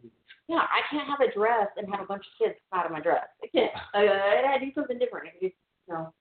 yeah, 0.48 0.58
I 0.58 0.80
can't 0.90 1.08
have 1.08 1.20
a 1.20 1.32
dress 1.32 1.68
and 1.76 1.88
have 1.90 2.00
a 2.00 2.06
bunch 2.06 2.24
of 2.24 2.38
kids 2.46 2.58
come 2.70 2.80
out 2.80 2.86
of 2.86 2.92
my 2.92 3.00
dress. 3.00 3.26
I 3.42 3.46
can't. 3.48 3.70
I, 3.94 4.02
I 4.02 4.42
gotta 4.42 4.64
do 4.64 4.72
something 4.74 4.98
different. 4.98 5.28
I 5.28 5.38
do, 5.40 5.46
you 5.46 5.52
know. 5.88 6.12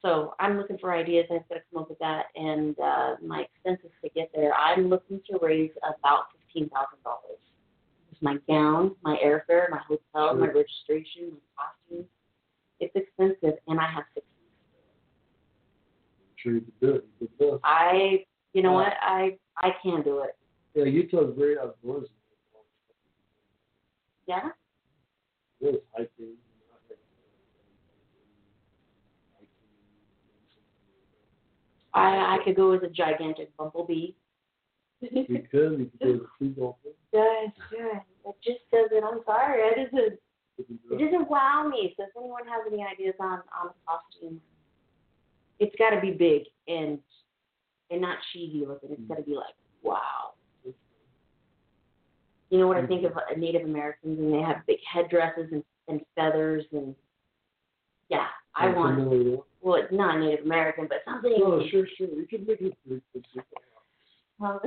So 0.00 0.34
I'm 0.40 0.56
looking 0.58 0.78
for 0.78 0.92
ideas. 0.92 1.26
I've 1.30 1.48
got 1.48 1.56
to 1.56 1.60
come 1.72 1.82
up 1.82 1.88
with 1.88 1.98
that, 2.00 2.26
and 2.34 2.76
uh, 2.80 3.14
my 3.24 3.42
expenses 3.42 3.90
to 4.02 4.10
get 4.10 4.30
there. 4.34 4.52
I'm 4.54 4.88
looking 4.88 5.20
to 5.30 5.38
raise 5.40 5.70
about 5.82 6.24
fifteen 6.52 6.68
thousand 6.70 7.02
dollars. 7.04 7.38
It's 8.10 8.22
my 8.22 8.36
gown, 8.48 8.94
my 9.02 9.16
airfare, 9.24 9.70
my 9.70 9.80
hotel, 9.88 10.34
my 10.34 10.46
registration, 10.46 11.32
my 11.56 11.64
costume. 11.64 12.06
It's 12.80 12.94
expensive, 12.94 13.58
and 13.68 13.80
I 13.80 13.90
have 13.90 14.04
six. 14.14 14.26
Sure 16.36 16.54
you 16.54 16.64
do 16.80 16.90
it. 16.96 17.04
You 17.20 17.28
do 17.38 17.54
it. 17.54 17.60
I, 17.64 18.24
you 18.52 18.62
know 18.62 18.70
Uh, 18.76 18.82
what? 18.84 18.92
I 19.00 19.38
I 19.58 19.70
can 19.82 20.02
do 20.02 20.20
it. 20.20 20.36
Yeah, 20.74 20.84
Utah's 20.84 21.34
very 21.38 21.56
outdoorsy. 21.56 22.06
Yeah. 24.26 24.48
There's 25.60 25.76
hiking. 25.94 26.34
I 31.94 32.36
I 32.36 32.38
could 32.44 32.56
go 32.56 32.72
as 32.72 32.82
a 32.82 32.88
gigantic 32.88 33.54
bumblebee. 33.56 34.12
You 35.10 35.24
could. 35.50 35.90
You 36.00 36.20
could 36.38 36.56
go 36.56 36.76
to 36.78 36.84
the. 36.84 36.94
Yes, 37.12 37.52
yes. 37.72 38.02
It 38.24 38.34
just 38.44 38.60
doesn't. 38.70 39.04
I'm 39.04 39.20
sorry. 39.26 39.60
It 39.62 39.90
doesn't. 39.92 40.18
You 40.58 40.64
can 40.64 40.78
do 40.88 40.94
It 40.94 41.02
it. 41.02 41.10
doesn't 41.10 41.30
wow 41.30 41.68
me. 41.70 41.94
So 41.96 42.04
if 42.04 42.10
anyone 42.16 42.42
has 42.46 42.72
any 42.72 42.84
ideas 42.84 43.14
on 43.20 43.42
on 43.60 43.70
a 43.70 43.74
costume, 43.86 44.40
it's 45.58 45.74
got 45.76 45.90
to 45.90 46.00
be 46.00 46.12
big 46.12 46.42
and 46.68 46.98
and 47.90 48.00
not 48.00 48.18
cheesy 48.32 48.64
looking. 48.66 48.90
It's 48.92 49.02
got 49.08 49.16
to 49.16 49.22
be 49.22 49.34
like 49.34 49.54
wow. 49.82 50.34
You 52.50 52.58
know 52.58 52.66
what 52.68 52.76
I 52.76 52.86
think 52.86 53.04
of 53.04 53.16
uh, 53.16 53.20
Native 53.38 53.62
Americans 53.62 54.18
and 54.18 54.32
they 54.32 54.40
have 54.42 54.58
big 54.66 54.76
headdresses 54.92 55.48
and, 55.52 55.64
and 55.88 56.02
feathers 56.14 56.64
and 56.72 56.94
yeah, 58.10 58.26
I 58.54 58.68
want. 58.68 58.98
familiar. 58.98 59.38
Well, 59.62 59.76
it's 59.82 59.92
not 59.92 60.18
Native 60.18 60.44
American, 60.44 60.86
but 60.86 60.98
something. 61.06 61.32
No, 61.38 61.62
sure, 61.70 61.86
sure. 61.96 62.08
You 62.08 62.26
can 62.28 62.44
make 62.46 62.60
it. 62.60 62.76
Well, 64.38 64.60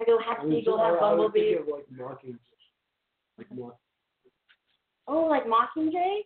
I 0.00 0.04
go 0.04 0.18
have 0.18 0.38
I 0.40 0.44
mean, 0.44 0.60
seagull, 0.62 0.78
have 0.78 0.96
I 0.96 1.00
bumblebee. 1.00 1.54
of 1.54 1.68
like 1.68 1.86
mocking, 1.90 2.38
like 3.38 3.46
mock. 3.54 3.76
Oh, 5.06 5.26
like 5.26 5.44
Mockingjay? 5.44 6.20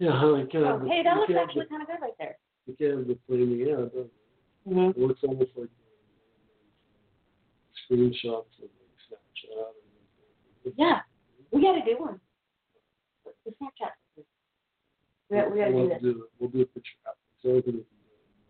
Yeah, 0.00 0.20
you 0.20 0.48
can't 0.50 0.64
Oh, 0.64 0.78
the, 0.80 0.88
hey, 0.88 1.02
that 1.04 1.14
you 1.14 1.20
looks 1.20 1.26
can't 1.28 1.38
have 1.38 1.48
actually 1.48 1.66
kind 1.66 1.82
of 1.82 1.88
good 1.88 2.00
right 2.02 2.12
there. 2.18 2.36
you 2.66 2.74
can't 2.76 2.98
have 2.98 3.06
the 3.06 3.16
flaming. 3.26 3.58
Does 3.64 3.90
it? 3.94 4.10
Mm-hmm. 4.68 4.90
It 4.90 4.98
looks 4.98 5.20
almost 5.22 5.50
like 5.56 5.68
uh, 5.68 5.70
screenshots 7.94 8.58
of 8.58 8.68
like 8.74 8.98
Snapchat. 9.06 9.72
And, 10.64 10.74
Yeah, 10.76 10.98
we 11.52 11.62
got 11.62 11.74
to 11.74 11.84
do 11.84 11.96
one. 12.00 12.20
The 13.46 13.52
Snapchat. 13.52 13.94
We 15.30 15.36
we 15.36 15.40
got 15.58 15.66
to 15.66 15.70
we'll 15.72 15.82
do 15.84 15.88
this. 15.88 16.02
do. 16.02 16.26
We'll 16.38 16.50
do 16.50 16.60
a 16.62 16.66
picture 16.66 16.98
after. 17.06 17.20
So 17.42 17.50
we 17.54 17.62
can 17.62 17.72
do 17.72 17.78
it. 17.78 17.86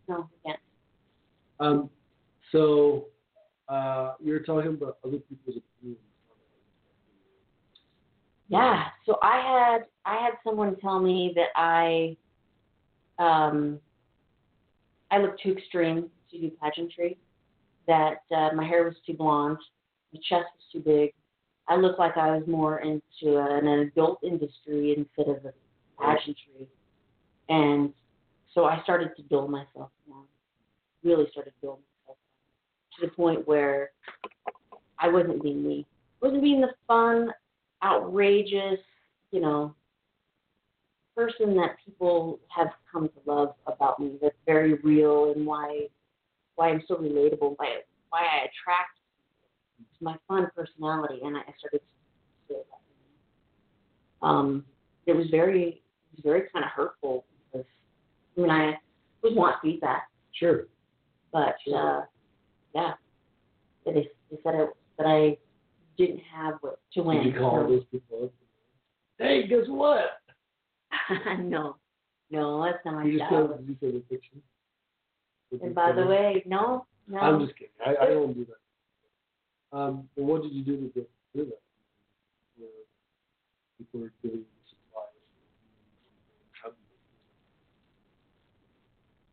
No, 0.08 0.28
we 0.30 0.50
can't. 0.50 0.60
Um, 1.60 1.90
so 2.52 3.06
uh, 3.68 4.14
you're 4.22 4.40
talking 4.40 4.70
about 4.70 4.98
other 5.04 5.18
people's 5.18 5.56
opinions. 5.56 6.00
Yeah. 8.48 8.84
So 9.06 9.18
I 9.22 9.40
had 9.40 9.84
I 10.04 10.22
had 10.22 10.34
someone 10.44 10.76
tell 10.76 11.00
me 11.00 11.34
that 11.34 11.48
I 11.56 12.16
um 13.18 13.80
I 15.10 15.18
looked 15.18 15.42
too 15.42 15.52
extreme 15.52 16.10
to 16.30 16.38
do 16.38 16.50
pageantry. 16.60 17.16
That 17.86 18.20
uh, 18.34 18.50
my 18.54 18.66
hair 18.66 18.84
was 18.84 18.94
too 19.06 19.14
blonde, 19.14 19.58
my 20.12 20.20
chest 20.28 20.46
was 20.54 20.64
too 20.72 20.80
big. 20.80 21.12
I 21.68 21.76
looked 21.76 21.98
like 21.98 22.16
I 22.16 22.36
was 22.36 22.46
more 22.46 22.80
into 22.80 23.38
an 23.38 23.66
adult 23.66 24.20
industry 24.22 24.94
instead 24.96 25.34
of 25.34 25.44
a 25.44 25.52
pageantry, 25.98 26.68
and 27.48 27.92
so 28.54 28.64
I 28.64 28.80
started 28.82 29.10
to 29.16 29.22
dull 29.24 29.48
myself 29.48 29.90
down. 30.08 30.24
Really 31.02 31.26
started 31.32 31.52
to 31.60 31.66
dull 31.66 31.80
myself 32.06 32.18
to 32.98 33.06
the 33.06 33.12
point 33.12 33.46
where 33.46 33.90
I 34.98 35.08
wasn't 35.08 35.42
being 35.42 35.66
me. 35.66 35.86
I 36.22 36.26
wasn't 36.26 36.42
being 36.42 36.60
the 36.60 36.72
fun, 36.86 37.30
outrageous, 37.82 38.78
you 39.32 39.40
know, 39.40 39.74
person 41.16 41.56
that 41.56 41.76
people 41.84 42.40
have 42.48 42.68
come 42.90 43.08
to 43.08 43.30
love 43.30 43.54
about 43.66 44.00
me. 44.00 44.12
That's 44.22 44.34
very 44.46 44.74
real 44.74 45.32
and 45.32 45.44
why 45.44 45.88
why 46.56 46.70
I'm 46.70 46.82
so 46.86 46.94
relatable, 46.94 47.54
why 47.56 47.80
why 48.10 48.20
I 48.20 48.36
attract 48.44 48.98
it's 49.80 50.00
my 50.00 50.16
fun 50.28 50.48
personality, 50.54 51.20
and 51.24 51.36
I 51.36 51.42
started 51.58 51.80
to 51.80 52.48
feel 52.48 52.64
that. 52.70 54.26
Um, 54.26 54.64
it 55.06 55.16
was 55.16 55.26
very 55.30 55.82
very 56.22 56.48
kind 56.52 56.64
of 56.64 56.70
hurtful 56.70 57.24
because 58.34 58.50
I 58.50 58.78
was 59.22 59.32
want 59.34 59.56
feedback, 59.62 60.08
Sure. 60.32 60.66
but 61.32 61.56
Sure. 61.66 62.02
uh, 62.02 62.06
yeah, 62.74 62.94
they 63.84 63.92
they 64.30 64.38
said 64.42 64.54
I, 64.54 64.66
that 64.98 65.06
I 65.06 65.38
didn't 65.96 66.20
have 66.32 66.54
what 66.60 66.80
to 66.94 67.02
win. 67.02 67.22
Did 67.24 67.34
you 67.34 67.40
call 67.40 67.62
so- 67.62 67.68
those 67.68 67.84
people 67.90 68.24
up? 68.24 68.32
Hey, 69.18 69.46
guess 69.46 69.66
what? 69.68 70.20
no, 71.38 71.76
no, 72.30 72.62
that's 72.64 72.84
not 72.84 72.94
my 72.94 73.04
You 73.04 73.18
just 73.18 73.30
job. 73.30 73.50
said, 73.56 73.66
you 73.68 73.76
said 73.80 73.94
a 73.94 74.00
picture. 74.00 74.36
Did 75.52 75.60
And 75.62 75.74
by 75.74 75.92
the 75.92 76.02
it? 76.02 76.08
way, 76.08 76.42
no, 76.46 76.86
no. 77.06 77.18
I'm 77.20 77.40
just 77.44 77.56
kidding. 77.56 77.72
I, 77.86 77.94
I 78.04 78.08
don't 78.08 78.32
do 78.34 78.44
that. 78.46 79.76
Um, 79.76 80.08
but 80.16 80.24
what 80.24 80.42
did 80.42 80.52
you 80.52 80.64
do 80.64 80.76
to 80.80 80.88
get 80.94 81.08
through 81.32 81.44
that? 81.46 81.62
Where 82.58 82.68
people 83.78 84.02
are 84.04 84.12
giving 84.22 84.38
you 84.38 84.44
supplies. 84.68 85.08
How 86.60 86.70
do 86.70 86.74
you- 86.76 86.98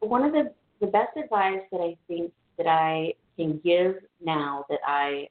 One 0.02 0.24
of 0.24 0.32
the 0.34 0.54
the 0.80 0.88
best 0.88 1.16
advice 1.16 1.62
that 1.72 1.80
I 1.80 1.96
think 2.08 2.32
that 2.58 2.68
I 2.68 3.14
can 3.38 3.60
give 3.64 3.96
now 4.24 4.66
that 4.70 4.80
I 4.86 5.28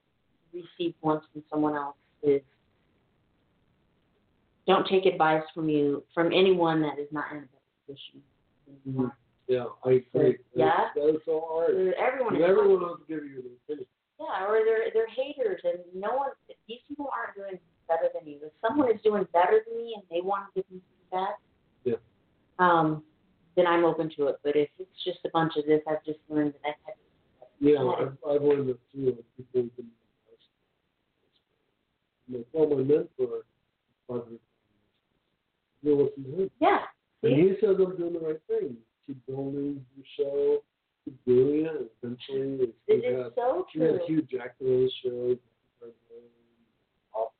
received 0.52 0.94
once 1.02 1.24
from 1.32 1.42
someone 1.50 1.74
else 1.74 1.96
is 2.22 2.40
don't 4.66 4.86
take 4.86 5.06
advice 5.06 5.42
from 5.52 5.68
you 5.68 6.04
from 6.14 6.28
anyone 6.28 6.80
that 6.82 6.98
is 6.98 7.08
not 7.10 7.32
in 7.32 7.38
a 7.38 7.40
better 7.40 7.50
position 7.86 8.22
are. 8.98 9.16
Yeah, 9.48 9.64
I 9.84 10.02
agree. 10.14 10.38
Yeah. 10.54 10.86
That 10.94 11.08
is 11.08 11.20
so 11.24 11.44
hard. 11.48 11.70
Everyone 11.98 12.36
is 12.36 12.42
Everyone 12.46 12.80
wants 12.82 13.02
to 13.06 13.14
give 13.14 13.24
you 13.24 13.38
an 13.40 13.50
opinion. 13.64 13.86
Yeah, 14.20 14.46
or 14.46 14.60
they're 14.64 14.90
they're 14.94 15.08
haters, 15.08 15.60
and 15.64 15.80
no 15.94 16.14
one. 16.14 16.30
These 16.68 16.78
people 16.86 17.08
aren't 17.10 17.34
doing 17.36 17.58
better 17.88 18.08
than 18.14 18.30
you. 18.30 18.38
If 18.44 18.52
someone 18.64 18.90
is 18.94 19.00
doing 19.02 19.26
better 19.32 19.60
than 19.66 19.76
me 19.76 19.96
and 19.96 20.04
they 20.10 20.20
want 20.20 20.44
to 20.54 20.62
give 20.62 20.70
me 20.70 20.80
feedback, 21.02 21.36
Yeah. 21.84 21.96
um, 22.60 23.02
then 23.61 23.67
I'm 23.67 23.85
open 23.85 24.11
to 24.17 24.29
it. 24.29 24.37
But 24.43 24.57
if 24.57 24.69
it's 24.79 25.05
just 25.05 25.19
a 25.25 25.31
bunch 25.33 25.52
of 25.57 25.67
this. 25.67 25.81
I've 25.88 26.05
just 26.05 26.19
learned 26.29 26.55
that 26.62 26.71
I 26.71 26.75
had 26.87 26.95
Yeah, 27.61 27.83
I've, 27.85 28.17
I've 28.29 28.43
learned 28.43 28.69
that 28.71 28.79
too. 28.93 29.07
Like 29.07 29.25
people 29.37 29.62
who 29.62 29.71
can 29.76 29.87
like, 32.33 32.47
well, 32.52 32.69
my 32.69 32.76
mentor, 32.76 33.45
Father, 34.07 34.38
you 35.83 35.95
listen 35.97 36.25
to 36.25 36.43
him. 36.43 36.50
yeah. 36.61 36.79
And 37.23 37.35
he 37.35 37.57
says 37.61 37.76
I'm 37.79 37.97
doing 37.97 38.12
the 38.14 38.21
right 38.21 38.40
thing. 38.49 38.76
Keep 39.07 39.26
building 39.26 39.85
your 39.97 40.07
show, 40.17 40.62
keep 41.05 41.25
doing 41.26 41.67
it, 41.67 41.93
and 42.02 42.17
eventually 42.31 42.73
it's 42.87 43.02
gonna 43.02 43.19
is 43.19 43.25
have 43.25 43.33
so 43.35 43.67
you 43.75 43.83
had 43.83 43.90
true. 43.97 44.00
a 44.02 44.07
huge 44.07 44.31
actor 44.40 44.88
show, 45.02 45.37
off 47.12 47.33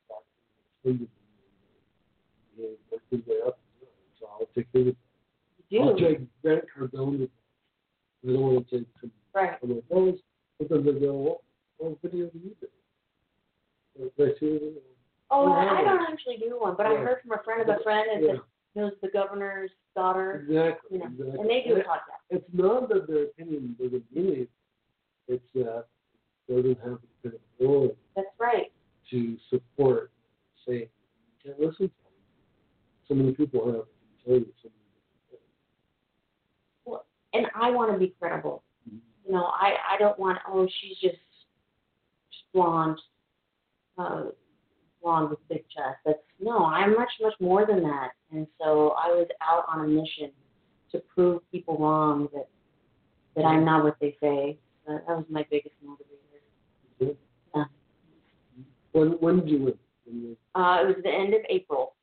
and 0.83 1.07
yeah, 2.57 2.67
work 2.91 3.01
his 3.09 3.21
way 3.25 3.37
up. 3.47 3.59
So 4.19 4.27
I'll 4.27 4.47
take 4.53 4.67
him. 4.73 4.95
You 5.71 5.81
I'll 5.83 5.95
take 5.97 6.19
Grant 6.43 6.65
Cardone. 6.77 7.27
I 8.23 8.27
don't 8.31 8.41
want 8.41 8.69
to 8.69 8.77
take 8.79 8.87
him. 9.01 9.11
Right. 9.33 9.51
Like, 9.63 9.83
oh, 9.91 10.07
it's- 10.09 10.21
because 10.59 10.85
they 10.85 10.91
go, 10.99 11.13
what, 11.13 11.37
what 11.77 11.97
video 12.03 12.27
do 12.27 12.37
you 12.37 12.55
do? 12.61 12.67
Like, 13.97 14.11
I 14.19 14.39
see 14.39 14.45
it, 14.45 14.83
Oh, 15.31 15.47
Oh, 15.47 15.51
I, 15.53 15.81
don't 15.83 16.11
actually 16.11 16.37
do 16.37 16.59
one, 16.59 16.75
but 16.77 16.85
I 16.85 16.89
heard 16.95 17.21
from 17.21 17.31
a 17.39 17.43
friend 17.43 17.61
of 17.61 17.69
a 17.69 17.81
friend 17.83 18.05
Yeah, 18.21 18.33
that 18.33 18.41
knows 18.75 18.91
the 19.01 19.07
governor's 19.07 19.71
daughter, 19.95 20.45
exactly. 20.47 20.89
you 20.91 20.99
know, 20.99 21.05
exactly. 21.05 21.39
and 21.39 21.49
they 21.49 21.63
do 21.67 21.75
a 21.77 21.79
podcast. 21.79 22.19
It's 22.29 22.45
not 22.53 22.89
that 22.89 23.07
their 23.07 23.23
opinion 23.23 23.75
doesn't 23.79 24.03
mean 24.13 24.47
it's 25.27 25.43
that 25.55 25.85
it 26.49 26.53
doesn't 26.53 26.79
have 26.81 26.99
the 27.23 27.29
kind 27.29 27.35
of 27.35 27.41
credibility 27.57 27.95
That's 28.15 28.27
right. 28.39 28.71
to 29.11 29.37
support 29.49 30.11
saying 30.67 30.87
you 31.43 31.51
can't 31.51 31.59
listen 31.59 31.87
to 31.87 32.03
them. 32.03 32.11
So 33.07 33.13
many 33.15 33.31
people 33.31 33.65
have 33.67 33.85
to 33.85 34.25
tell 34.25 34.35
you 34.39 34.53
so 34.61 34.69
Well, 34.69 34.73
and 37.33 37.47
I 37.55 37.71
want 37.71 37.91
to 37.91 37.97
be 37.97 38.13
credible. 38.19 38.63
many 38.85 39.01
You 39.25 39.33
know, 39.33 39.45
I 39.45 39.75
I 39.93 39.97
don't 39.99 40.17
want. 40.19 40.39
Oh, 40.47 40.67
she's 40.81 40.97
just 40.97 41.17
blonde, 42.53 42.99
uh, 43.97 44.23
blonde 45.01 45.29
with 45.29 45.39
big 45.49 45.63
chest. 45.69 45.97
That's 46.05 46.19
no. 46.39 46.65
I'm 46.65 46.95
much 46.95 47.11
much 47.21 47.35
more 47.39 47.65
than 47.65 47.83
that. 47.83 48.11
And 48.31 48.47
so 48.59 48.93
I 48.97 49.07
was 49.07 49.27
out 49.41 49.65
on 49.67 49.85
a 49.85 49.87
mission 49.87 50.31
to 50.91 50.99
prove 51.13 51.41
people 51.51 51.77
wrong 51.77 52.27
that 52.33 52.47
that 53.35 53.45
I'm 53.45 53.63
not 53.63 53.83
what 53.83 53.97
they 54.01 54.15
say. 54.21 54.57
That, 54.87 55.05
that 55.07 55.17
was 55.17 55.25
my 55.29 55.45
biggest 55.49 55.75
motivator. 55.85 57.15
Yeah. 57.55 57.63
When 58.91 59.11
when 59.19 59.39
did 59.39 59.49
you 59.49 59.59
win? 59.59 59.77
You, 60.05 60.37
Uh, 60.55 60.79
it 60.81 60.87
was 60.87 60.95
the 61.03 61.09
end 61.09 61.33
of 61.33 61.41
April. 61.49 61.93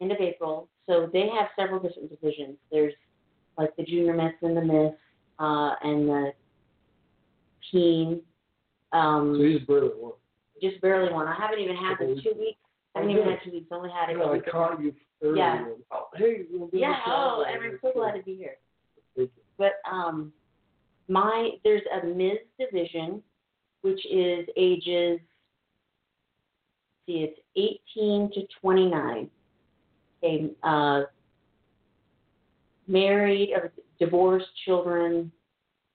End 0.00 0.12
of 0.12 0.18
April. 0.18 0.68
So 0.86 1.10
they 1.12 1.28
have 1.28 1.48
several 1.58 1.80
different 1.80 2.10
divisions. 2.10 2.56
There's 2.70 2.94
like 3.58 3.74
the 3.76 3.84
junior 3.84 4.14
miss 4.14 4.32
and 4.42 4.56
the 4.56 4.62
miss, 4.62 4.92
uh, 5.38 5.74
and 5.82 6.08
the 6.08 6.32
teen. 7.70 8.20
Um, 8.92 9.36
so 9.38 9.52
just 9.52 9.66
barely 9.66 9.90
won. 9.96 10.12
just 10.62 10.80
barely 10.80 11.12
one. 11.12 11.26
I 11.26 11.34
haven't 11.34 11.58
even 11.58 11.76
had 11.76 11.96
the 11.98 12.20
two 12.22 12.38
weeks. 12.38 12.58
I 12.94 13.00
haven't 13.00 13.16
even 13.16 13.28
had 13.28 13.38
two 13.44 13.50
weeks. 13.50 13.66
Only 13.70 13.90
had 13.90 14.10
it. 14.10 14.18
Yeah, 14.18 14.30
I 14.30 14.50
caught 14.50 14.80
you. 14.80 14.94
Yeah. 15.34 15.64
Oh, 15.90 16.08
hey, 16.16 16.44
we'll 16.50 16.68
Yeah. 16.72 17.00
Oh, 17.06 17.44
and 17.48 17.62
I'm 17.62 17.78
so 17.82 17.92
glad 17.94 18.12
to 18.12 18.22
be 18.22 18.36
here. 18.36 18.56
Thank 19.16 19.30
you. 19.36 19.42
But 19.56 19.74
um, 19.90 20.32
my 21.08 21.50
there's 21.64 21.82
a 22.02 22.06
Ms. 22.06 22.38
division, 22.58 23.22
which 23.82 24.04
is 24.06 24.46
ages. 24.56 25.20
See, 27.06 27.26
it's 27.28 27.38
18 27.96 28.30
to 28.34 28.46
29. 28.60 29.30
Okay, 30.22 30.50
uh, 30.62 31.02
married 32.86 33.50
or 33.54 33.72
divorced 33.98 34.46
children, 34.64 35.30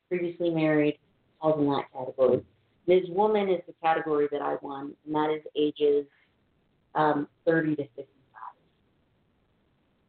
previously 0.07 0.49
married, 0.49 0.97
falls 1.41 1.59
in 1.59 1.67
that 1.67 1.85
category. 1.93 2.43
Ms. 2.87 3.03
Woman 3.09 3.49
is 3.49 3.61
the 3.67 3.73
category 3.83 4.27
that 4.31 4.41
I 4.41 4.55
won, 4.61 4.93
and 5.05 5.15
that 5.15 5.29
is 5.31 5.43
ages 5.55 6.05
um, 6.95 7.27
30 7.45 7.75
to 7.75 7.83
55. 7.83 8.05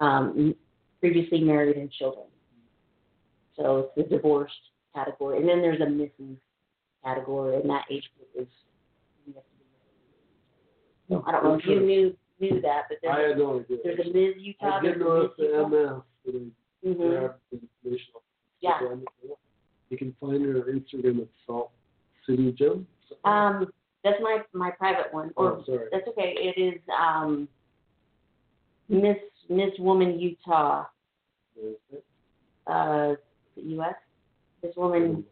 Um, 0.00 0.54
previously 1.00 1.40
married 1.40 1.76
and 1.76 1.90
children. 1.92 2.26
So 3.56 3.90
it's 3.96 4.08
the 4.08 4.16
divorced 4.16 4.54
category. 4.94 5.38
And 5.38 5.48
then 5.48 5.60
there's 5.60 5.80
a 5.80 5.88
missing 5.88 6.38
category, 7.04 7.56
and 7.56 7.68
that 7.68 7.84
age 7.90 8.04
group 8.16 8.46
is. 8.46 8.52
So 11.08 11.24
I 11.26 11.32
don't 11.32 11.44
know 11.44 11.54
if 11.54 11.66
you 11.66 11.80
knew 11.80 12.16
knew 12.40 12.60
that, 12.62 12.82
but 12.88 13.10
I 13.10 13.16
there's, 13.16 13.30
had 13.32 13.38
no 13.38 13.60
idea. 13.60 13.76
there's 13.84 13.98
a 13.98 14.12
Ms. 14.12 14.34
Utah, 14.38 14.78
I 14.78 14.82
there's 14.82 14.94
did 14.94 15.02
a 15.02 15.04
know 15.04 15.22
Miss 15.22 15.32
the 15.36 15.68
MS, 15.68 16.02
but 16.24 16.34
I 16.34 16.38
Mhm. 16.84 16.96
grabbed 16.96 17.40
the 17.50 17.58
information 17.58 18.14
off 18.14 18.22
Yeah. 18.60 18.96
You 19.88 19.98
can 19.98 20.12
find 20.14 20.44
her 20.44 20.62
on 20.62 20.80
Instagram 20.80 21.22
at 21.22 21.28
Salt 21.46 21.72
City 22.26 22.52
Gym. 22.52 22.86
Um, 23.24 23.72
that's 24.02 24.20
my 24.22 24.44
my 24.52 24.70
private 24.70 25.12
one, 25.12 25.32
or 25.36 25.52
oh, 25.52 25.64
sorry. 25.64 25.88
that's 25.90 26.06
okay. 26.08 26.34
It 26.38 26.58
is 26.58 26.80
um, 26.96 27.48
Miss 28.88 29.18
Miss 29.48 29.76
Woman 29.78 30.18
Utah, 30.18 30.86
uh, 32.66 33.14
U.S. 33.56 33.94
Miss 34.62 34.76
Woman. 34.76 35.24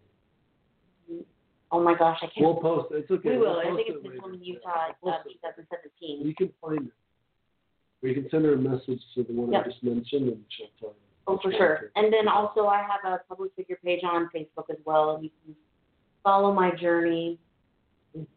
Oh 1.70 1.82
my 1.82 1.94
gosh, 1.94 2.18
I 2.22 2.26
can't. 2.26 2.40
We'll 2.40 2.56
post. 2.56 2.88
It's 2.92 3.11
okay. 3.11 3.30
we 3.30 3.38
We'll. 3.38 3.58
I 3.61 3.64
think 3.76 3.88
it's 3.88 4.02
Miss. 4.02 4.20
Woman 4.20 4.40
Yeah, 4.42 4.54
Utah, 4.54 4.88
we'll 5.02 5.14
uh, 5.14 5.22
2017. 5.22 6.26
You 6.26 6.34
can 6.34 6.50
find 6.61 6.88
it. 6.88 6.92
Or 8.02 8.08
you 8.08 8.14
can 8.14 8.30
send 8.30 8.44
her 8.44 8.54
a 8.54 8.56
message 8.56 9.02
to 9.14 9.24
the 9.24 9.32
one 9.32 9.52
Yep. 9.52 9.64
I 9.64 9.68
just 9.68 9.82
mentioned, 9.82 10.28
and 10.28 10.44
she'll 10.56 10.68
tell 10.78 10.90
you. 10.90 11.07
Oh, 11.28 11.38
for 11.42 11.52
sure. 11.52 11.90
And 11.94 12.10
then 12.10 12.26
also, 12.26 12.66
I 12.66 12.78
have 12.78 13.12
a 13.12 13.20
public 13.28 13.52
figure 13.54 13.78
page 13.84 14.00
on 14.02 14.30
Facebook 14.34 14.70
as 14.70 14.78
well, 14.86 15.14
and 15.14 15.24
you 15.24 15.30
can 15.44 15.54
follow 16.24 16.54
my 16.54 16.74
journey 16.74 17.38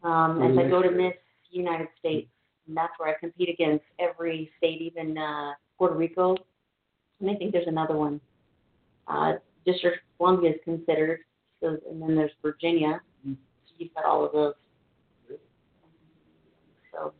um, 0.02 0.42
as 0.42 0.58
I 0.58 0.68
go 0.68 0.82
to 0.82 0.90
Miss 0.90 1.14
United 1.50 1.88
States. 1.98 2.28
And 2.68 2.76
that's 2.76 2.92
where 2.98 3.08
I 3.08 3.18
compete 3.18 3.48
against 3.48 3.84
every 3.98 4.50
state, 4.58 4.82
even 4.82 5.16
uh, 5.16 5.52
Puerto 5.78 5.94
Rico. 5.94 6.36
And 7.20 7.30
I 7.30 7.34
think 7.34 7.52
there's 7.52 7.66
another 7.66 7.96
one. 7.96 8.20
Uh, 9.08 9.32
District 9.64 9.96
of 9.96 10.02
Columbia 10.18 10.50
is 10.50 10.56
considered. 10.62 11.20
So, 11.60 11.78
and 11.88 12.02
then 12.02 12.14
there's 12.14 12.32
Virginia. 12.42 13.00
Mhm. 13.26 13.36
So 13.66 13.74
you've 13.78 13.94
got 13.94 14.04
all 14.04 14.26
of 14.26 14.32
those. 14.32 14.54
So 16.92 17.14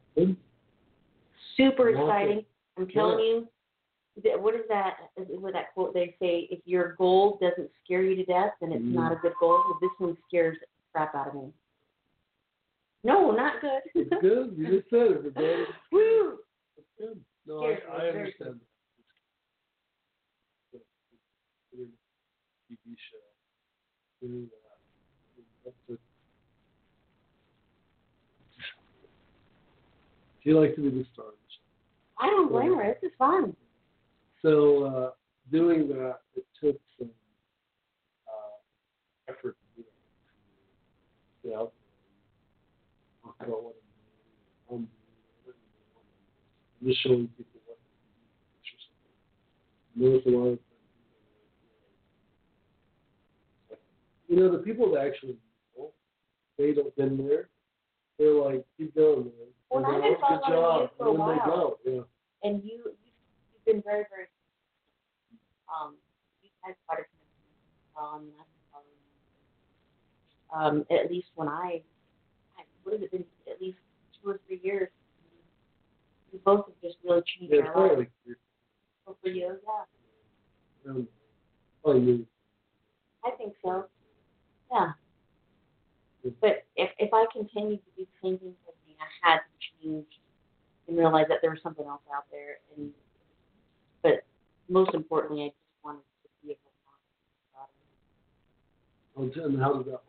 super 1.56 1.88
exciting. 1.88 2.44
I'm 2.76 2.88
telling 2.88 3.18
you, 3.24 3.48
what 4.16 4.54
is 4.54 4.62
that? 4.68 4.96
With 5.16 5.54
that 5.54 5.72
quote 5.74 5.94
they 5.94 6.14
say, 6.20 6.46
if 6.50 6.60
your 6.64 6.94
goal 6.96 7.38
doesn't 7.40 7.70
scare 7.84 8.02
you 8.02 8.16
to 8.16 8.24
death, 8.24 8.52
then 8.60 8.72
it's 8.72 8.82
Mm. 8.82 8.92
not 8.92 9.12
a 9.12 9.16
good 9.16 9.34
goal. 9.40 9.62
Well, 9.64 9.78
this 9.80 9.90
one 9.98 10.16
scares 10.28 10.58
the 10.60 10.66
crap 10.92 11.14
out 11.14 11.28
of 11.28 11.34
me. 11.34 11.52
No, 13.04 13.30
not 13.30 13.60
good. 13.60 13.82
It's 13.94 14.10
good. 14.20 14.54
You 14.56 14.78
just 14.78 14.90
said 14.90 15.10
it. 15.12 15.34
Good. 15.34 15.66
Woo! 15.92 16.38
It's 16.76 16.86
good. 16.98 17.24
No, 17.46 17.64
I, 17.64 17.78
I 17.90 18.08
understand 18.08 18.60
that. 18.60 18.66
It's 20.74 20.84
good. 21.74 21.88
TV 22.70 22.96
show. 23.10 24.28
That. 24.28 24.48
That's 25.64 25.76
it. 25.88 25.98
She 30.44 30.50
to 30.50 30.60
be 30.76 30.90
the 30.90 31.06
star 31.12 31.26
of 31.26 31.32
the 31.32 31.48
show. 31.48 31.62
I 32.18 32.26
don't 32.26 32.50
blame 32.50 32.76
her. 32.76 32.96
This 33.00 33.10
is 33.10 33.16
fun. 33.18 33.56
So 34.42 34.84
uh, 34.84 35.10
doing 35.52 35.88
that, 35.88 36.16
it 36.34 36.44
took 36.60 36.80
some 36.98 37.10
uh, 38.28 39.30
effort 39.32 39.56
to 39.56 39.82
do 39.82 39.82
it. 39.82 39.92
To 41.42 41.48
get 41.48 41.56
out 41.58 41.72
there 41.72 43.30
and 43.30 43.34
talk 43.38 43.48
about 43.48 43.62
what 43.62 43.76
I'm 44.70 44.76
doing, 44.76 44.88
just 46.84 47.02
showing 47.02 47.28
people 47.36 47.60
what 47.66 47.78
I 49.96 50.04
notice 50.04 50.26
a 50.26 50.30
lot 50.30 50.46
of. 50.48 50.58
You 54.28 54.36
know, 54.36 54.50
the 54.50 54.58
people 54.58 54.90
that 54.92 55.06
actually 55.06 55.36
know, 55.76 55.90
they 56.58 56.72
don't 56.72 56.94
been 56.96 57.16
there. 57.28 57.48
They're 58.18 58.32
like, 58.32 58.64
keep 58.78 58.94
going, 58.94 59.24
man. 59.24 59.32
Well, 59.70 59.86
I've 59.86 60.02
been 60.02 60.16
following 60.20 60.82
you 60.82 60.88
for 60.98 61.06
a 61.06 61.12
they 61.12 61.18
while. 61.18 61.46
go, 61.46 61.78
yeah. 61.86 62.48
And 62.48 62.62
you, 62.64 62.92
been 63.72 63.82
very, 63.82 64.04
very, 64.10 64.26
um, 65.68 65.94
you've 66.42 66.52
had 66.60 66.74
quite 66.86 67.00
a 67.00 67.06
commitment. 67.08 67.56
Um, 67.96 68.28
I've 68.38 68.50
been 68.52 68.66
following 68.72 69.00
you. 70.84 70.92
Um, 70.92 70.98
at 70.98 71.10
least 71.10 71.28
when 71.34 71.48
I, 71.48 71.80
I, 72.58 72.62
what 72.84 72.92
has 72.92 73.02
it 73.02 73.10
been, 73.10 73.24
at 73.50 73.60
least 73.60 73.78
two 74.20 74.30
or 74.30 74.40
three 74.46 74.60
years, 74.62 74.88
we 76.32 76.38
both 76.44 76.66
have 76.66 76.74
just 76.82 76.98
really 77.04 77.22
changed 77.26 77.54
Yeah, 77.54 77.70
our 77.74 77.96
lives. 77.96 78.10
So 79.06 79.16
for 79.22 79.28
you, 79.30 79.56
yeah, 80.84 80.90
um, 80.90 81.08
oh, 81.84 81.96
you, 81.96 82.26
I 83.24 83.30
think 83.32 83.54
so. 83.64 83.86
Yeah. 84.70 84.92
But 86.40 86.64
if 86.76 86.90
if 86.98 87.12
I 87.12 87.26
continued 87.32 87.80
to 87.84 87.90
do 87.96 88.06
the 88.06 88.28
same 88.28 88.38
things 88.38 88.54
I 89.00 89.28
had 89.28 89.38
to 89.38 89.42
change 89.82 90.06
and 90.86 90.96
realize 90.96 91.26
that 91.28 91.38
there 91.42 91.50
was 91.50 91.58
something 91.62 91.86
else 91.86 92.02
out 92.14 92.24
there. 92.30 92.58
And 92.76 92.90
most 94.72 94.94
importantly, 94.94 95.44
I 95.44 95.48
just 95.48 95.84
wanted 95.84 96.00
to 96.22 96.28
be 96.42 96.52
able 96.52 96.64
to 96.64 96.72
talk 96.88 97.00
about 97.52 97.68
it. 99.28 99.36
Oh, 99.38 99.44
and 99.44 99.60
how 99.60 99.74
did 99.74 99.86
that 99.86 99.92
work? 99.92 100.08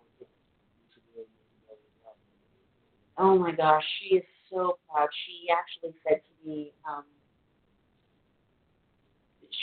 Oh 3.17 3.37
my 3.37 3.51
gosh, 3.51 3.83
she 3.99 4.15
is 4.15 4.23
so 4.49 4.79
proud. 4.89 5.09
She 5.25 5.47
actually 5.51 5.93
said 6.07 6.21
to 6.23 6.49
me, 6.49 6.71
um, 6.89 7.03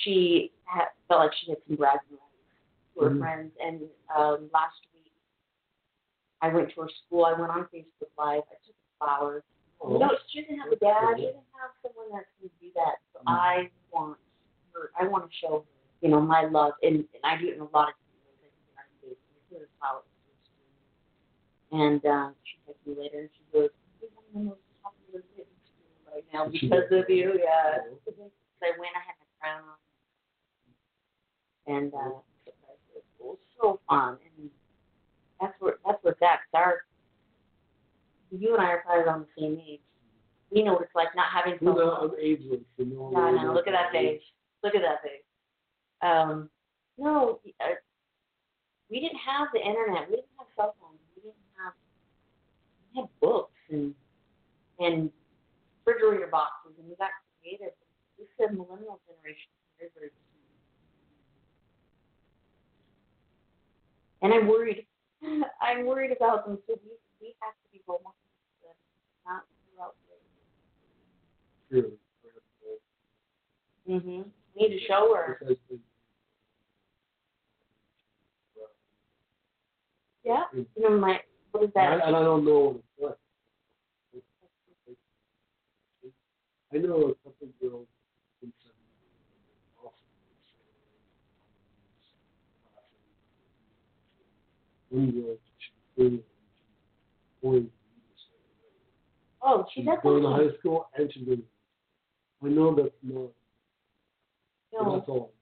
she 0.05 0.53
had, 0.65 0.87
felt 1.09 1.21
like 1.21 1.33
she 1.43 1.51
had 1.51 1.59
some 1.67 1.77
bragging 1.77 2.13
rights 2.13 2.95
to 2.95 3.01
her 3.05 3.11
Mhm. 3.11 3.19
friends. 3.19 3.53
And 3.61 3.91
um, 4.15 4.51
last 4.53 4.79
week, 4.95 5.13
I 6.43 6.49
went 6.49 6.71
to 6.71 6.83
her 6.83 6.89
school. 6.89 7.25
I 7.25 7.33
went 7.33 7.51
on 7.51 7.67
Facebook 7.75 8.13
Live. 8.17 8.45
I 8.51 8.55
took 8.65 8.77
flowers. 8.99 9.43
Oh, 9.81 9.99
know, 9.99 10.17
she 10.29 10.43
didn't 10.43 10.61
have 10.61 10.73
a 10.73 10.77
dad. 10.77 11.17
She 11.17 11.23
didn't 11.23 11.43
have 11.59 11.73
someone 11.83 12.13
that 12.13 12.27
can 12.39 12.51
do 12.61 12.71
that. 12.77 13.01
So 13.13 13.21
Mhm. 13.21 13.35
I 13.35 13.71
want 13.91 14.19
her. 14.81 14.91
I 14.99 15.07
want 15.07 15.25
to 15.25 15.31
show 15.41 15.65
you 16.01 16.09
know, 16.09 16.21
my 16.21 16.45
love, 16.45 16.73
and, 16.83 16.97
and 16.97 17.23
I 17.25 17.37
do 17.37 17.49
it 17.49 17.55
in 17.55 17.61
a 17.61 17.69
lot 17.77 17.93
of 17.93 17.95
different 18.01 18.41
ways. 18.41 18.57
I 18.77 18.83
do 19.05 19.13
it 19.13 19.21
on 19.21 19.37
Facebook. 19.37 19.37
I 19.37 19.41
put 19.53 19.61
her 19.61 19.69
flowers. 19.79 20.09
And 21.73 22.01
uh, 22.05 22.29
she 22.43 22.57
texted 22.65 22.85
me 22.89 23.03
later, 23.05 23.21
and 23.21 23.31
she 23.37 23.45
goes, 23.53 23.71
"You're 24.01 24.11
one 24.17 24.25
of 24.27 24.33
the 24.33 24.41
most 24.51 24.65
popular 24.83 25.23
kids 25.37 25.49
right 26.09 26.25
now 26.33 26.49
because 26.49 26.89
of 26.91 27.05
you." 27.09 27.39
Yeah. 27.39 27.85
So 28.09 28.13
I 28.65 28.73
went. 28.81 28.97
I 28.97 29.05
had 29.05 29.17
my 29.21 29.29
crown 29.39 29.63
on, 29.69 29.79
and 31.69 31.95
uh, 31.95 32.19
it 32.47 32.57
was 33.21 33.39
so 33.61 33.79
fun. 33.89 34.17
And 34.37 34.51
that's 35.41 35.55
where 35.61 35.77
that's 35.87 36.03
where 36.03 36.17
that's 36.19 36.43
our. 36.55 36.83
You 38.33 38.55
and 38.55 38.63
I 38.63 38.71
are 38.71 38.83
probably 38.83 39.05
around 39.05 39.27
the 39.27 39.41
same 39.41 39.61
age. 39.69 39.81
We 40.51 40.65
know 40.65 40.73
what 40.75 40.83
it's 40.83 40.95
like 40.95 41.15
not 41.15 41.27
having 41.33 41.59
know, 41.61 41.79
I'm 41.79 42.11
ageless. 42.21 42.61
So 42.77 42.85
no, 42.85 43.11
No, 43.11 43.31
no, 43.31 43.53
look 43.55 43.69
at 43.69 43.73
that 43.73 43.93
face. 43.93 44.23
Look 44.63 44.75
at 44.75 44.83
that 44.83 45.03
face. 45.03 45.25
Um, 46.03 46.51
no, 46.99 47.41
uh, 47.61 47.81
we 48.91 49.01
didn't 49.01 49.19
have 49.19 49.49
the 49.53 49.61
internet. 49.61 50.09
We 50.09 50.17
didn't 50.17 50.37
have 50.39 50.49
cell 50.57 50.75
phones. 50.81 51.01
We 51.17 51.23
didn't 51.23 51.49
have. 51.57 51.73
We 52.93 53.01
had 53.01 53.09
books 53.21 53.57
and 53.71 53.95
and 54.79 55.11
refrigerator 55.85 56.29
boxes, 56.29 56.73
and 56.79 56.89
we 56.89 56.97
got 56.97 57.11
creative. 57.41 57.73
This 58.19 58.29
is 58.37 58.53
millennial 58.53 59.01
generation. 59.09 59.49
Very, 59.79 59.91
very. 59.97 60.11
And 64.23 64.35
I'm 64.35 64.47
worried. 64.49 64.87
I'm 65.63 65.87
worried 65.87 66.13
about 66.13 66.45
them. 66.45 66.59
So 66.67 66.77
we 66.85 66.93
we 67.21 67.35
have 67.41 67.53
to 67.53 67.67
be 67.73 67.81
role 67.87 68.01
models, 68.05 68.77
not 69.25 69.45
throughout 69.73 69.95
the 71.71 71.81
True. 71.81 71.93
Mm-hmm. 73.89 74.23
Need 74.61 74.79
to 74.79 74.87
show 74.87 75.15
her. 75.17 75.41
Yeah. 80.23 80.43
You 80.53 80.67
know, 80.77 80.99
my 80.99 81.21
what 81.53 81.65
is 81.65 81.71
And 81.75 82.01
that? 82.01 82.05
I, 82.05 82.09
and 82.09 82.17
I 82.17 82.21
don't 82.21 82.45
know 82.45 82.79
what. 82.99 83.19
I 86.73 86.77
know 86.77 86.97
a 86.97 87.15
couple 87.25 87.49
girls 87.61 87.87
in 88.43 88.53
some 88.63 88.73
awesome 89.83 90.21
she's 95.59 96.21
going 97.43 97.71
Oh, 99.43 99.65
she 99.75 99.81
she's 99.81 99.87
does 99.87 99.99
going 100.03 100.23
to 100.23 100.29
high 100.29 100.59
school 100.59 100.89
and 100.97 101.11
she's 101.13 101.25
doing 101.25 101.43
I 102.45 102.49
know 102.49 102.75
that's 102.75 102.91
not 103.03 103.31
No, 104.73 104.97
that's 104.97 105.09
all. 105.09 105.33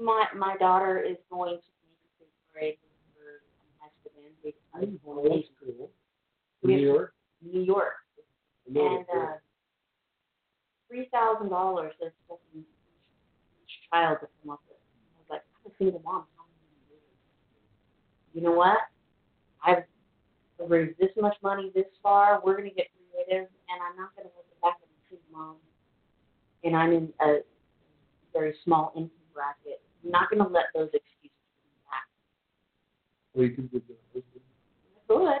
my 0.00 0.26
my 0.36 0.56
daughter 0.56 1.00
is 1.00 1.16
going 1.30 1.56
to 1.56 1.60
be 1.82 1.92
in 1.92 2.08
fifth 2.18 2.52
grade 2.52 2.78
with 2.82 2.92
her 3.22 3.42
high 3.80 3.90
school 4.00 4.12
band. 4.16 4.34
Big 4.42 4.54
high 4.72 4.88
Oh, 5.06 5.22
that's 5.22 5.48
cool. 5.60 5.90
New 6.62 6.78
York? 6.78 7.14
New 7.42 7.60
York, 7.60 7.92
I 8.68 8.72
know 8.72 8.96
and 8.96 9.06
uh, 9.14 9.32
three 10.88 11.08
thousand 11.12 11.50
dollars 11.50 11.92
is 12.00 12.12
expecting 12.24 12.64
each 13.62 13.74
child 13.92 14.18
to 14.22 14.28
come 14.40 14.52
up 14.54 14.60
with. 14.66 14.78
I 14.80 15.20
was 15.20 15.28
like, 15.30 15.42
I'm 15.64 15.70
a 15.70 15.74
single 15.76 16.00
mom. 16.02 16.24
How 16.36 16.44
am 16.44 16.50
I 16.50 16.56
gonna 16.64 16.88
do 16.88 16.96
this? 16.96 18.34
You 18.34 18.42
know 18.42 18.52
what? 18.56 18.78
I've 19.62 19.84
raised 20.68 20.98
this 20.98 21.10
much 21.20 21.36
money 21.42 21.70
this 21.74 21.84
far. 22.02 22.40
We're 22.42 22.56
gonna 22.56 22.70
get 22.70 22.88
creative, 22.96 23.48
and 23.68 23.78
I'm 23.84 23.96
not 24.00 24.16
gonna 24.16 24.30
hold 24.34 24.46
it 24.50 24.60
back. 24.62 24.80
I'm 24.80 24.88
a 24.88 25.04
single 25.10 25.30
mom, 25.30 25.56
and 26.64 26.74
I'm 26.74 26.92
in 26.92 27.12
a 27.20 27.44
very 28.36 28.54
small 28.64 28.92
income 28.96 29.10
bracket. 29.32 29.80
I'm 30.04 30.10
not 30.10 30.30
gonna 30.30 30.48
let 30.48 30.66
those 30.74 30.88
excuses 30.92 31.30
hold 31.48 31.64
me 31.64 31.80
back. 31.90 32.06
Or 33.34 33.44
you 33.44 33.54
could 33.54 33.70
do 33.72 33.82
that. 33.88 34.22
Good. 35.08 35.40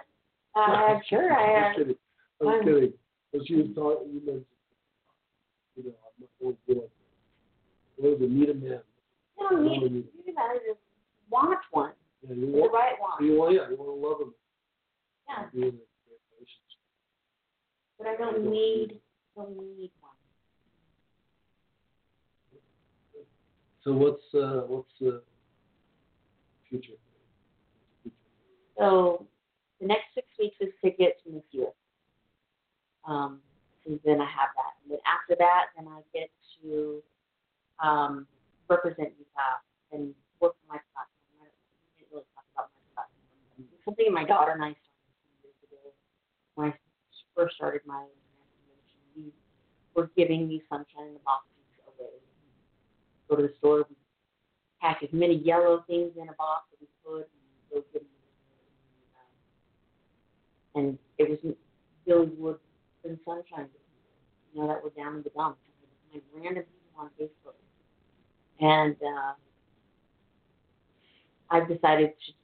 Uh, 0.54 0.98
sure, 1.08 1.32
I. 1.32 1.42
I'm 1.42 1.72
Uh, 1.72 1.76
kidding. 1.76 1.96
I'm 2.40 2.48
I'm- 2.48 2.64
kidding. 2.64 2.92
But 3.32 3.46
she 3.46 3.56
was 3.56 3.66
talking, 3.74 4.08
you 4.14 4.20
mentioned, 4.20 4.46
you 5.74 5.82
know, 5.84 5.90
I'm 6.06 6.14
not 6.20 6.30
going 6.40 6.56
to 6.56 6.74
do 6.74 6.80
it. 6.82 6.90
What 7.96 8.12
is 8.14 8.22
it, 8.22 8.30
meet 8.30 8.48
a 8.48 8.54
man? 8.54 8.80
you 9.36 9.48
don't 9.50 9.64
need 9.64 9.80
to 9.82 9.88
do 9.90 10.32
that. 10.36 10.54
Just 10.66 10.78
watch 11.28 11.58
one. 11.72 11.92
Yeah, 12.22 12.34
you 12.34 12.46
want, 12.46 12.72
The 12.72 12.76
right 12.78 12.94
one. 12.98 13.24
you 13.26 13.36
want, 13.36 13.52
yeah, 13.54 13.68
you 13.68 13.76
want 13.76 13.90
to 14.00 14.08
love 14.08 14.20
him. 14.22 14.34
Yeah. 15.28 15.44
Be 15.52 15.58
in 15.68 15.74
a 15.74 15.84
relationship. 16.38 16.80
But 17.98 18.06
I 18.06 18.16
don't 18.16 18.48
need, 18.50 19.00
don't 19.36 19.56
need 19.76 19.90
one. 20.00 20.15
So 23.86 23.92
what's, 23.92 24.34
uh, 24.34 24.66
what's 24.66 24.90
the 25.00 25.22
future? 26.68 26.98
So 28.76 29.24
the 29.80 29.86
next 29.86 30.06
six 30.12 30.26
weeks 30.40 30.56
is 30.60 30.74
to 30.84 30.90
get 30.90 31.22
to 31.22 31.30
Miss 31.30 31.44
US. 31.52 31.72
Um, 33.06 33.38
and 33.86 34.00
then 34.04 34.20
I 34.20 34.26
have 34.26 34.50
that. 34.58 34.74
And 34.82 34.90
then 34.90 34.98
after 35.06 35.36
that, 35.38 35.66
then 35.76 35.86
I 35.86 36.02
get 36.12 36.30
to 36.62 37.00
um, 37.78 38.26
represent 38.68 39.14
Utah 39.20 39.62
and 39.92 40.12
work 40.40 40.56
for 40.58 40.74
my 40.74 40.80
platform. 40.90 41.46
I 41.46 41.54
didn't 41.94 42.10
really 42.10 42.26
talk 42.34 42.42
about 42.58 42.74
my 42.74 43.06
platform. 43.06 43.70
Something 43.84 44.12
my 44.12 44.24
daughter 44.24 44.50
and 44.50 44.64
I 44.64 44.74
started 44.74 45.46
years 45.46 45.54
ago. 45.62 45.94
When 46.56 46.72
I 46.72 46.74
first 47.36 47.54
started 47.54 47.82
my 47.86 48.02
organization, 48.02 48.98
we 49.14 49.30
were 49.94 50.10
giving 50.16 50.48
these 50.48 50.66
sunshine 50.68 51.06
in 51.06 51.14
the 51.14 51.22
away. 51.22 51.55
Go 53.28 53.36
to 53.36 53.42
the 53.42 53.52
store, 53.58 53.86
we 53.88 53.96
pack 54.80 55.02
as 55.02 55.08
many 55.12 55.34
yellow 55.34 55.84
things 55.86 56.12
in 56.16 56.28
a 56.28 56.34
box 56.34 56.66
as 56.72 56.78
we 56.80 56.88
could, 57.04 57.24
and 57.24 57.70
go 57.70 57.84
give 57.92 58.02
them 58.02 58.10
and 60.76 60.98
it 61.18 61.30
was 61.30 61.54
Billy 62.06 62.30
Wood 62.38 62.58
and 63.04 63.18
Sunshine, 63.24 63.68
you 64.52 64.60
know, 64.60 64.68
that 64.68 64.84
were 64.84 64.90
down 64.90 65.16
in 65.16 65.22
the 65.22 65.30
dumps. 65.30 65.58
Like 66.12 66.22
random 66.34 66.64
people 66.64 66.98
on 66.98 67.10
Facebook. 67.20 67.56
And 68.60 68.96
uh, 69.02 69.32
I've 71.50 71.68
decided 71.68 72.12
to, 72.26 72.32
to 72.32 72.38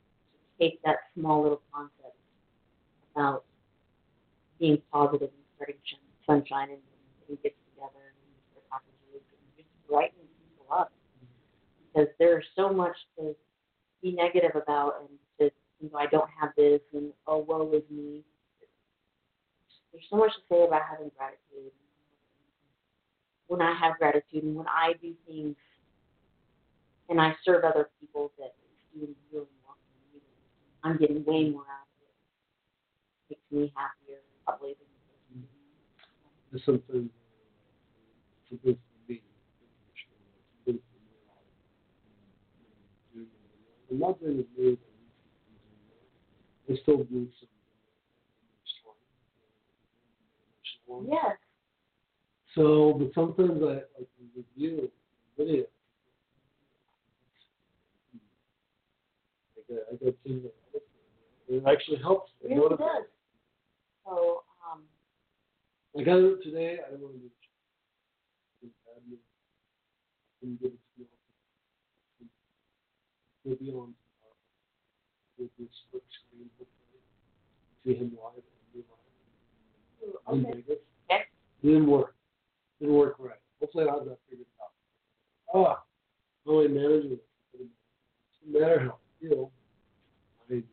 take 0.59 0.83
that 0.83 0.97
small 1.15 1.43
little 1.43 1.63
concept 1.73 2.17
about 3.15 3.45
being 4.59 4.81
positive 4.93 5.29
and 5.29 5.45
spreading 5.55 5.77
sunshine 6.27 6.71
and, 6.71 6.81
and 7.29 7.43
get 7.43 7.55
together 7.73 8.13
and 8.13 8.33
their 8.55 8.65
packages 8.71 9.23
and 9.29 9.57
just 9.57 9.69
brightening 9.89 10.22
up. 10.73 10.93
Because 11.93 12.09
there's 12.19 12.45
so 12.57 12.73
much 12.73 12.97
to 13.19 13.35
be 14.03 14.13
negative 14.13 14.53
about 14.55 14.95
and 15.01 15.09
to 15.39 15.55
you 15.81 15.91
know, 15.93 15.99
I 15.99 16.07
don't 16.07 16.29
have 16.41 16.51
this 16.57 16.81
and 16.95 17.13
oh 17.27 17.39
woe 17.39 17.71
is 17.73 17.83
me. 17.91 18.23
There's 19.93 20.05
so 20.09 20.17
much 20.17 20.33
to 20.33 20.41
say 20.51 20.65
about 20.65 20.83
having 20.91 21.11
gratitude. 21.17 21.73
When 23.49 23.61
I 23.61 23.75
have 23.79 23.99
gratitude 23.99 24.45
and 24.45 24.57
when 24.57 24.67
I 24.69 24.95
do 25.03 25.13
things 25.27 25.57
and 27.09 27.21
I 27.21 27.35
serve 27.45 27.65
other 27.65 27.91
people 28.01 28.33
that 28.39 28.55
really 28.95 29.15
well 29.33 29.47
me, 30.15 30.21
I'm 30.83 30.97
getting 30.97 31.25
way 31.25 31.51
more 31.51 31.63
out 31.63 31.87
of 31.87 31.99
it. 33.29 33.41
Makes 33.51 33.51
me 33.51 33.73
happier, 33.77 34.21
probably 34.47 34.75
than 35.33 35.45
There's 36.51 36.65
something, 36.65 36.83
for 36.89 36.95
me. 36.97 37.09
Something 38.49 38.79
for 38.79 39.13
me. 39.13 39.23
I'm 43.93 43.99
not 43.99 44.19
doing 44.21 44.39
as 44.39 44.45
many 44.57 44.73
as 44.73 44.79
I 46.79 46.83
still 46.83 47.05
do 47.05 47.29
some. 50.89 51.07
Yes. 51.11 51.37
So, 52.55 52.95
but 52.99 53.13
sometimes 53.15 53.63
I 53.63 53.67
like 53.67 53.89
to 53.99 54.07
review 54.57 54.91
video. 55.37 55.65
I 59.57 59.73
got, 59.73 59.83
I 59.91 60.05
got 60.05 60.15
things 60.25 60.43
that 60.43 60.83
it 61.49 61.63
actually 61.67 61.99
helps. 61.99 62.31
It 62.43 62.55
really 62.55 62.77
does. 62.77 63.05
So, 64.07 64.43
um, 64.71 64.83
I 65.99 66.03
got 66.03 66.17
it 66.17 66.43
today. 66.43 66.79
I 66.87 66.91
don't 66.93 67.03
want 67.03 67.15
to 67.15 67.21
do 68.63 68.69
admin. 68.89 69.17
I 69.17 69.19
can 70.41 70.59
give 70.63 70.73
it 70.73 70.79
to 70.97 71.03
you. 71.03 71.07
It'll 73.45 73.59
be 73.59 73.73
on. 73.73 73.95
we'll 75.39 75.49
do 75.59 75.67
split 75.89 76.03
screen. 76.27 76.49
hopefully. 76.59 77.03
See 77.85 77.95
him 77.95 78.17
live 78.23 78.35
and 78.37 78.45
me 78.75 78.85
live 80.27 80.39
in 80.39 80.45
Vegas. 80.45 80.79
Okay. 81.11 81.23
Didn't 81.63 81.87
work. 81.87 82.15
Didn't 82.81 82.95
work 82.95 83.17
right. 83.19 83.39
Hopefully 83.61 83.87
I'll 83.89 83.99
have 83.99 84.09
that 84.09 84.19
figured 84.29 84.47
out. 84.61 84.71
Oh, 85.55 85.79
only 86.47 86.69
managing 86.69 87.13
it. 87.13 87.25
No 88.47 88.61
matter 88.61 88.81
how 88.81 88.91
I 88.91 89.29
feel. 89.29 89.51
I, 90.51 90.55
You 90.55 90.65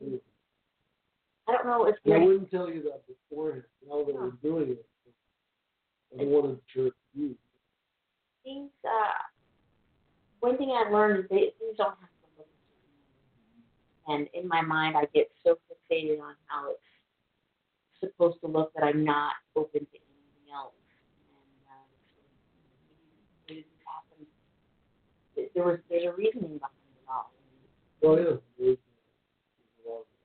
be. 0.00 0.20
I 1.48 1.52
don't 1.52 1.66
know 1.66 1.86
if 1.86 1.96
I 2.12 2.18
wouldn't 2.18 2.50
tell 2.50 2.68
you 2.68 2.82
that 2.82 3.02
beforehand. 3.06 3.64
Now 3.88 4.04
that 4.04 4.14
we're 4.14 4.30
doing 4.42 4.70
it, 4.70 4.86
I 6.12 6.22
don't 6.22 6.30
want 6.30 6.46
to 6.46 6.60
jerk 6.74 6.94
you. 7.14 7.34
things. 8.44 8.70
Uh, 8.84 8.88
one 10.40 10.56
thing 10.58 10.70
I've 10.70 10.92
learned 10.92 11.20
is 11.20 11.24
they, 11.30 11.36
things 11.58 11.76
don't 11.76 11.90
have 12.00 12.08
to 12.08 12.26
look. 12.38 12.48
And 14.08 14.28
in 14.34 14.48
my 14.48 14.60
mind, 14.62 14.96
I 14.96 15.04
get 15.14 15.30
so 15.44 15.56
fixated 15.70 16.20
on 16.20 16.34
how 16.46 16.70
it's 16.70 16.80
supposed 18.00 18.40
to 18.42 18.46
look 18.46 18.72
that 18.74 18.84
I'm 18.84 19.04
not 19.04 19.32
open 19.56 19.80
to 19.80 19.86
anything 19.86 20.54
else. 20.54 20.72
And 23.48 23.56
uh, 23.56 23.60
it 23.60 23.66
happened. 23.84 24.26
There- 25.36 25.48
There 25.54 25.64
was 25.64 25.78
there's 25.90 26.04
a 26.04 26.12
reasoning 26.12 26.58
behind 26.58 26.74
it 26.96 27.08
all. 27.10 27.32
Oh 28.04 28.16
yeah. 28.16 28.74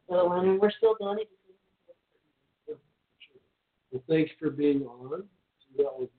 So 0.10 0.32
I 0.32 0.44
mean, 0.44 0.60
we're 0.60 0.72
still 0.78 0.96
doing 1.00 1.18
it. 1.22 1.30
Well, 3.92 4.04
thanks 4.10 4.32
for 4.40 4.50
being 4.50 4.84
on. 4.84 5.24
So 5.60 5.84
that 5.84 5.84
was 6.00 6.10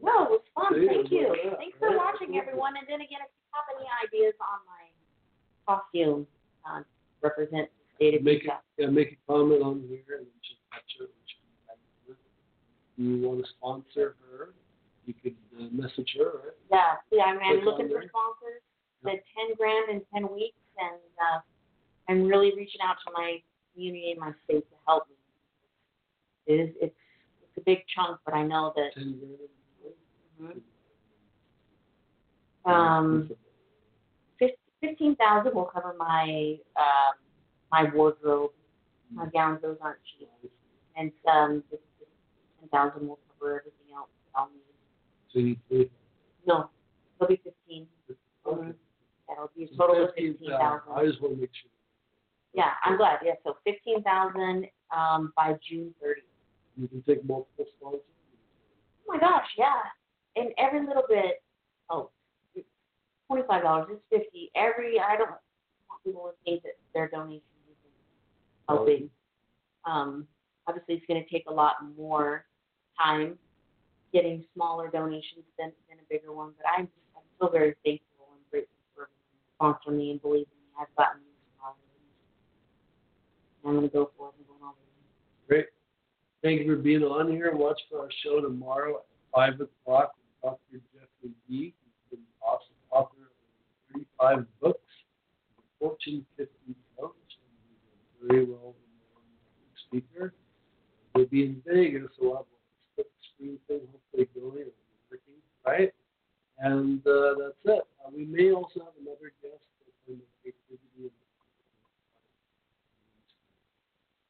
No, 0.00 0.24
it 0.24 0.30
was 0.30 0.46
fun. 0.54 0.74
See, 0.74 0.86
Thank 0.86 1.10
you. 1.10 1.34
Thanks 1.58 1.76
for 1.78 1.90
yeah, 1.90 1.96
watching, 1.96 2.38
everyone. 2.38 2.74
And 2.78 2.86
then 2.86 3.00
again, 3.02 3.18
if 3.22 3.30
you 3.34 3.46
have 3.50 3.66
any 3.74 3.86
ideas 4.06 4.34
on 4.38 4.62
my 4.66 4.84
costume, 5.66 6.26
uh, 6.62 6.82
represent 7.22 7.68
the 7.68 7.84
state 7.96 8.14
of 8.14 8.22
make 8.22 8.46
it, 8.46 8.54
Utah. 8.54 8.62
yeah, 8.78 8.86
make 8.86 9.18
a 9.18 9.18
comment 9.26 9.62
on 9.62 9.82
here 9.90 10.22
and 10.22 10.26
just 10.42 10.62
touch 10.70 10.86
it. 11.02 11.10
and 11.10 11.24
she 11.26 11.36
can 11.42 11.50
type 11.66 11.82
it. 12.08 12.14
If 12.14 12.94
you 12.94 13.26
want 13.26 13.42
to 13.42 13.46
sponsor 13.58 14.14
her, 14.30 14.54
you 15.06 15.14
could 15.18 15.34
uh, 15.58 15.66
message 15.72 16.14
her, 16.18 16.46
right? 16.46 16.58
Yeah, 16.70 16.94
yeah, 17.10 17.24
I'm, 17.24 17.38
I'm 17.42 17.64
looking 17.64 17.88
for 17.88 17.98
there. 18.00 18.10
sponsors. 18.10 18.62
The 19.02 19.18
ten 19.34 19.54
grand 19.58 19.90
in 19.90 20.02
ten 20.14 20.30
weeks, 20.32 20.58
and 20.78 20.98
uh, 21.18 21.38
I'm 22.08 22.26
really 22.26 22.52
reaching 22.56 22.80
out 22.82 22.96
to 23.06 23.12
my 23.14 23.42
community 23.74 24.10
and 24.12 24.20
my 24.20 24.32
state 24.44 24.68
to 24.70 24.76
help 24.86 25.04
me. 25.08 25.14
It 26.46 26.60
is 26.60 26.70
it's 26.80 26.94
it's 27.42 27.56
a 27.58 27.60
big 27.62 27.78
chunk, 27.94 28.18
but 28.24 28.34
I 28.34 28.42
know 28.42 28.72
that 28.76 28.94
Ten 28.94 29.18
grand. 29.18 29.50
Um, 32.64 33.30
fifteen 34.80 35.16
thousand 35.16 35.54
will 35.54 35.64
cover 35.64 35.94
my 35.98 36.56
um, 36.76 37.14
my 37.72 37.84
wardrobe. 37.94 38.50
My 39.10 39.26
gowns, 39.32 39.62
those 39.62 39.78
aren't 39.80 39.98
cheap, 40.18 40.28
and 40.96 41.10
um, 41.32 41.62
ten 41.70 42.68
thousand 42.70 43.08
will 43.08 43.18
cover 43.32 43.60
everything 43.60 43.94
else 43.96 44.10
that 44.26 44.38
I'll 44.38 44.50
need. 44.50 44.60
So 45.32 45.38
you 45.38 45.44
need 45.46 45.60
three? 45.68 45.90
No, 46.46 46.68
it'll 47.16 47.28
be 47.28 47.40
fifteen. 47.42 47.86
Okay. 48.46 48.72
That'll 49.26 49.50
be 49.56 49.64
a 49.64 49.76
total 49.76 50.04
of 50.04 50.10
Fifteen 50.10 50.32
fifteen 50.32 50.50
thousand. 50.50 50.80
thousand. 50.88 51.04
I 51.04 51.06
just 51.06 51.22
want 51.22 51.34
to 51.36 51.40
make 51.40 51.50
sure. 51.54 51.70
Yeah, 52.52 52.72
I'm 52.84 52.96
glad. 52.98 53.18
Yeah, 53.24 53.32
so 53.44 53.56
fifteen 53.64 54.02
thousand 54.02 54.66
um 54.94 55.32
by 55.36 55.54
June 55.68 55.94
thirtieth. 56.02 56.24
You 56.76 56.88
can 56.88 57.02
take 57.02 57.24
multiple 57.24 57.64
sponsors. 57.78 58.02
Oh 59.08 59.14
my 59.14 59.18
gosh, 59.18 59.46
yeah. 59.56 59.72
And 60.38 60.52
every 60.58 60.86
little 60.86 61.04
bit 61.08 61.42
oh 61.90 62.10
twenty 63.26 63.42
five 63.48 63.62
dollars, 63.62 63.88
it's 63.90 64.02
fifty. 64.10 64.50
Every 64.54 65.00
I 65.00 65.16
don't 65.16 65.30
want 65.30 66.04
people 66.04 66.30
to 66.30 66.34
think 66.44 66.62
that 66.62 66.78
their 66.94 67.08
donation 67.08 67.42
isn't 67.66 68.68
helping. 68.68 69.10
Um 69.84 70.26
obviously 70.66 70.94
it's 70.94 71.06
gonna 71.06 71.24
take 71.30 71.44
a 71.48 71.52
lot 71.52 71.74
more 71.96 72.44
time 73.00 73.38
getting 74.12 74.44
smaller 74.54 74.90
donations 74.90 75.44
than 75.58 75.72
than 75.88 75.98
a 75.98 76.06
bigger 76.08 76.32
one, 76.32 76.52
but 76.56 76.66
I'm 76.76 76.86
just 76.86 77.06
I'm 77.16 77.22
so 77.40 77.48
very 77.48 77.74
thankful 77.84 78.28
and 78.32 78.42
grateful 78.50 78.76
for 78.94 79.08
sponsoring 79.60 79.96
me 79.96 80.10
and 80.12 80.22
believing 80.22 80.46
me. 80.46 80.68
I've 80.80 80.94
gotten 80.96 81.20
this 81.20 81.34
far. 81.60 81.74
I'm 83.64 83.74
gonna 83.74 83.88
go 83.88 84.10
for 84.16 84.28
it 84.28 84.34
and 84.38 84.46
go. 84.46 84.54
Great. 85.48 85.66
Thank 86.42 86.60
you 86.60 86.76
for 86.76 86.80
being 86.80 87.02
on 87.02 87.30
here. 87.30 87.54
Watch 87.54 87.80
for 87.90 88.00
our 88.00 88.10
show 88.22 88.40
tomorrow 88.40 88.96
at 88.96 89.04
five 89.34 89.54
o'clock 89.54 90.12
with 90.16 90.27
Dr. 90.42 90.80
Jeffrey 90.92 91.34
Yee. 91.48 91.74
He's 91.74 92.18
been 92.18 92.26
awesome 92.42 92.76
author 92.90 93.28
of 93.28 94.04
35 94.18 94.46
books, 94.60 94.92
1450 95.78 96.50
notes, 97.00 97.14
and 97.42 97.54
he's 97.66 97.82
a 97.84 98.26
very 98.26 98.44
well 98.44 98.74
known 98.74 99.26
speaker. 99.86 100.34
We'll 101.14 101.26
be 101.26 101.42
in 101.44 101.62
Vegas, 101.66 102.10
so 102.18 102.26
we'll 102.26 102.36
have 102.36 102.46
a 102.46 102.58
split 102.92 103.10
screen 103.34 103.58
thing 103.66 103.80
hopefully 103.90 104.28
going 104.34 104.68
and 104.68 104.78
working, 105.10 105.40
right? 105.66 105.92
And 106.58 107.00
uh, 107.06 107.34
that's 107.38 107.78
it. 107.78 107.82
Uh, 108.04 108.10
we 108.14 108.24
may 108.24 108.52
also 108.52 108.80
have 108.80 108.94
another 109.00 109.32
guest 109.42 109.62
the 110.08 111.10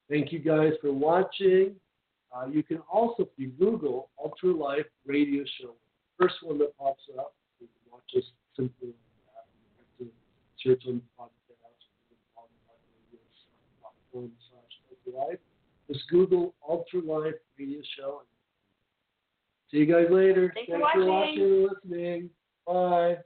Thank 0.09 0.33
you 0.33 0.39
guys 0.39 0.73
for 0.81 0.93
watching. 0.93 1.75
Uh, 2.35 2.47
you 2.47 2.63
can 2.63 2.79
also, 2.91 3.25
if 3.25 3.29
you 3.37 3.49
Google 3.49 4.09
Ultra 4.23 4.53
Life 4.53 4.87
Radio 5.07 5.45
Show, 5.61 5.75
first 6.21 6.37
one 6.43 6.59
that 6.59 6.77
pops 6.77 7.03
up, 7.19 7.35
you 7.61 7.67
can 7.67 7.93
watch 7.93 8.11
us 8.17 8.25
simply 8.57 8.89
like 8.89 9.23
that. 9.33 9.47
You 9.99 10.07
have 10.07 10.11
to 10.11 10.15
search 10.63 10.83
on 10.89 11.03
podcasts, 11.19 11.87
or 12.11 12.43
on 12.43 12.49
radio 13.01 13.23
platform 13.81 14.31
slash 14.51 14.75
Life. 15.15 15.39
Just 15.91 16.09
Google 16.11 16.55
Ultra 16.69 17.01
Life 17.01 17.35
Radio 17.59 17.81
Show. 17.97 18.23
See 19.71 19.79
you 19.79 19.87
guys 19.87 20.07
later. 20.11 20.53
Thanks 20.55 20.71
for 20.71 20.79
Thanks 20.79 20.93
for 20.95 21.07
watching. 21.07 21.09
watching 21.09 21.43
and 21.43 21.63
listening. 21.63 22.31
Bye. 22.67 23.17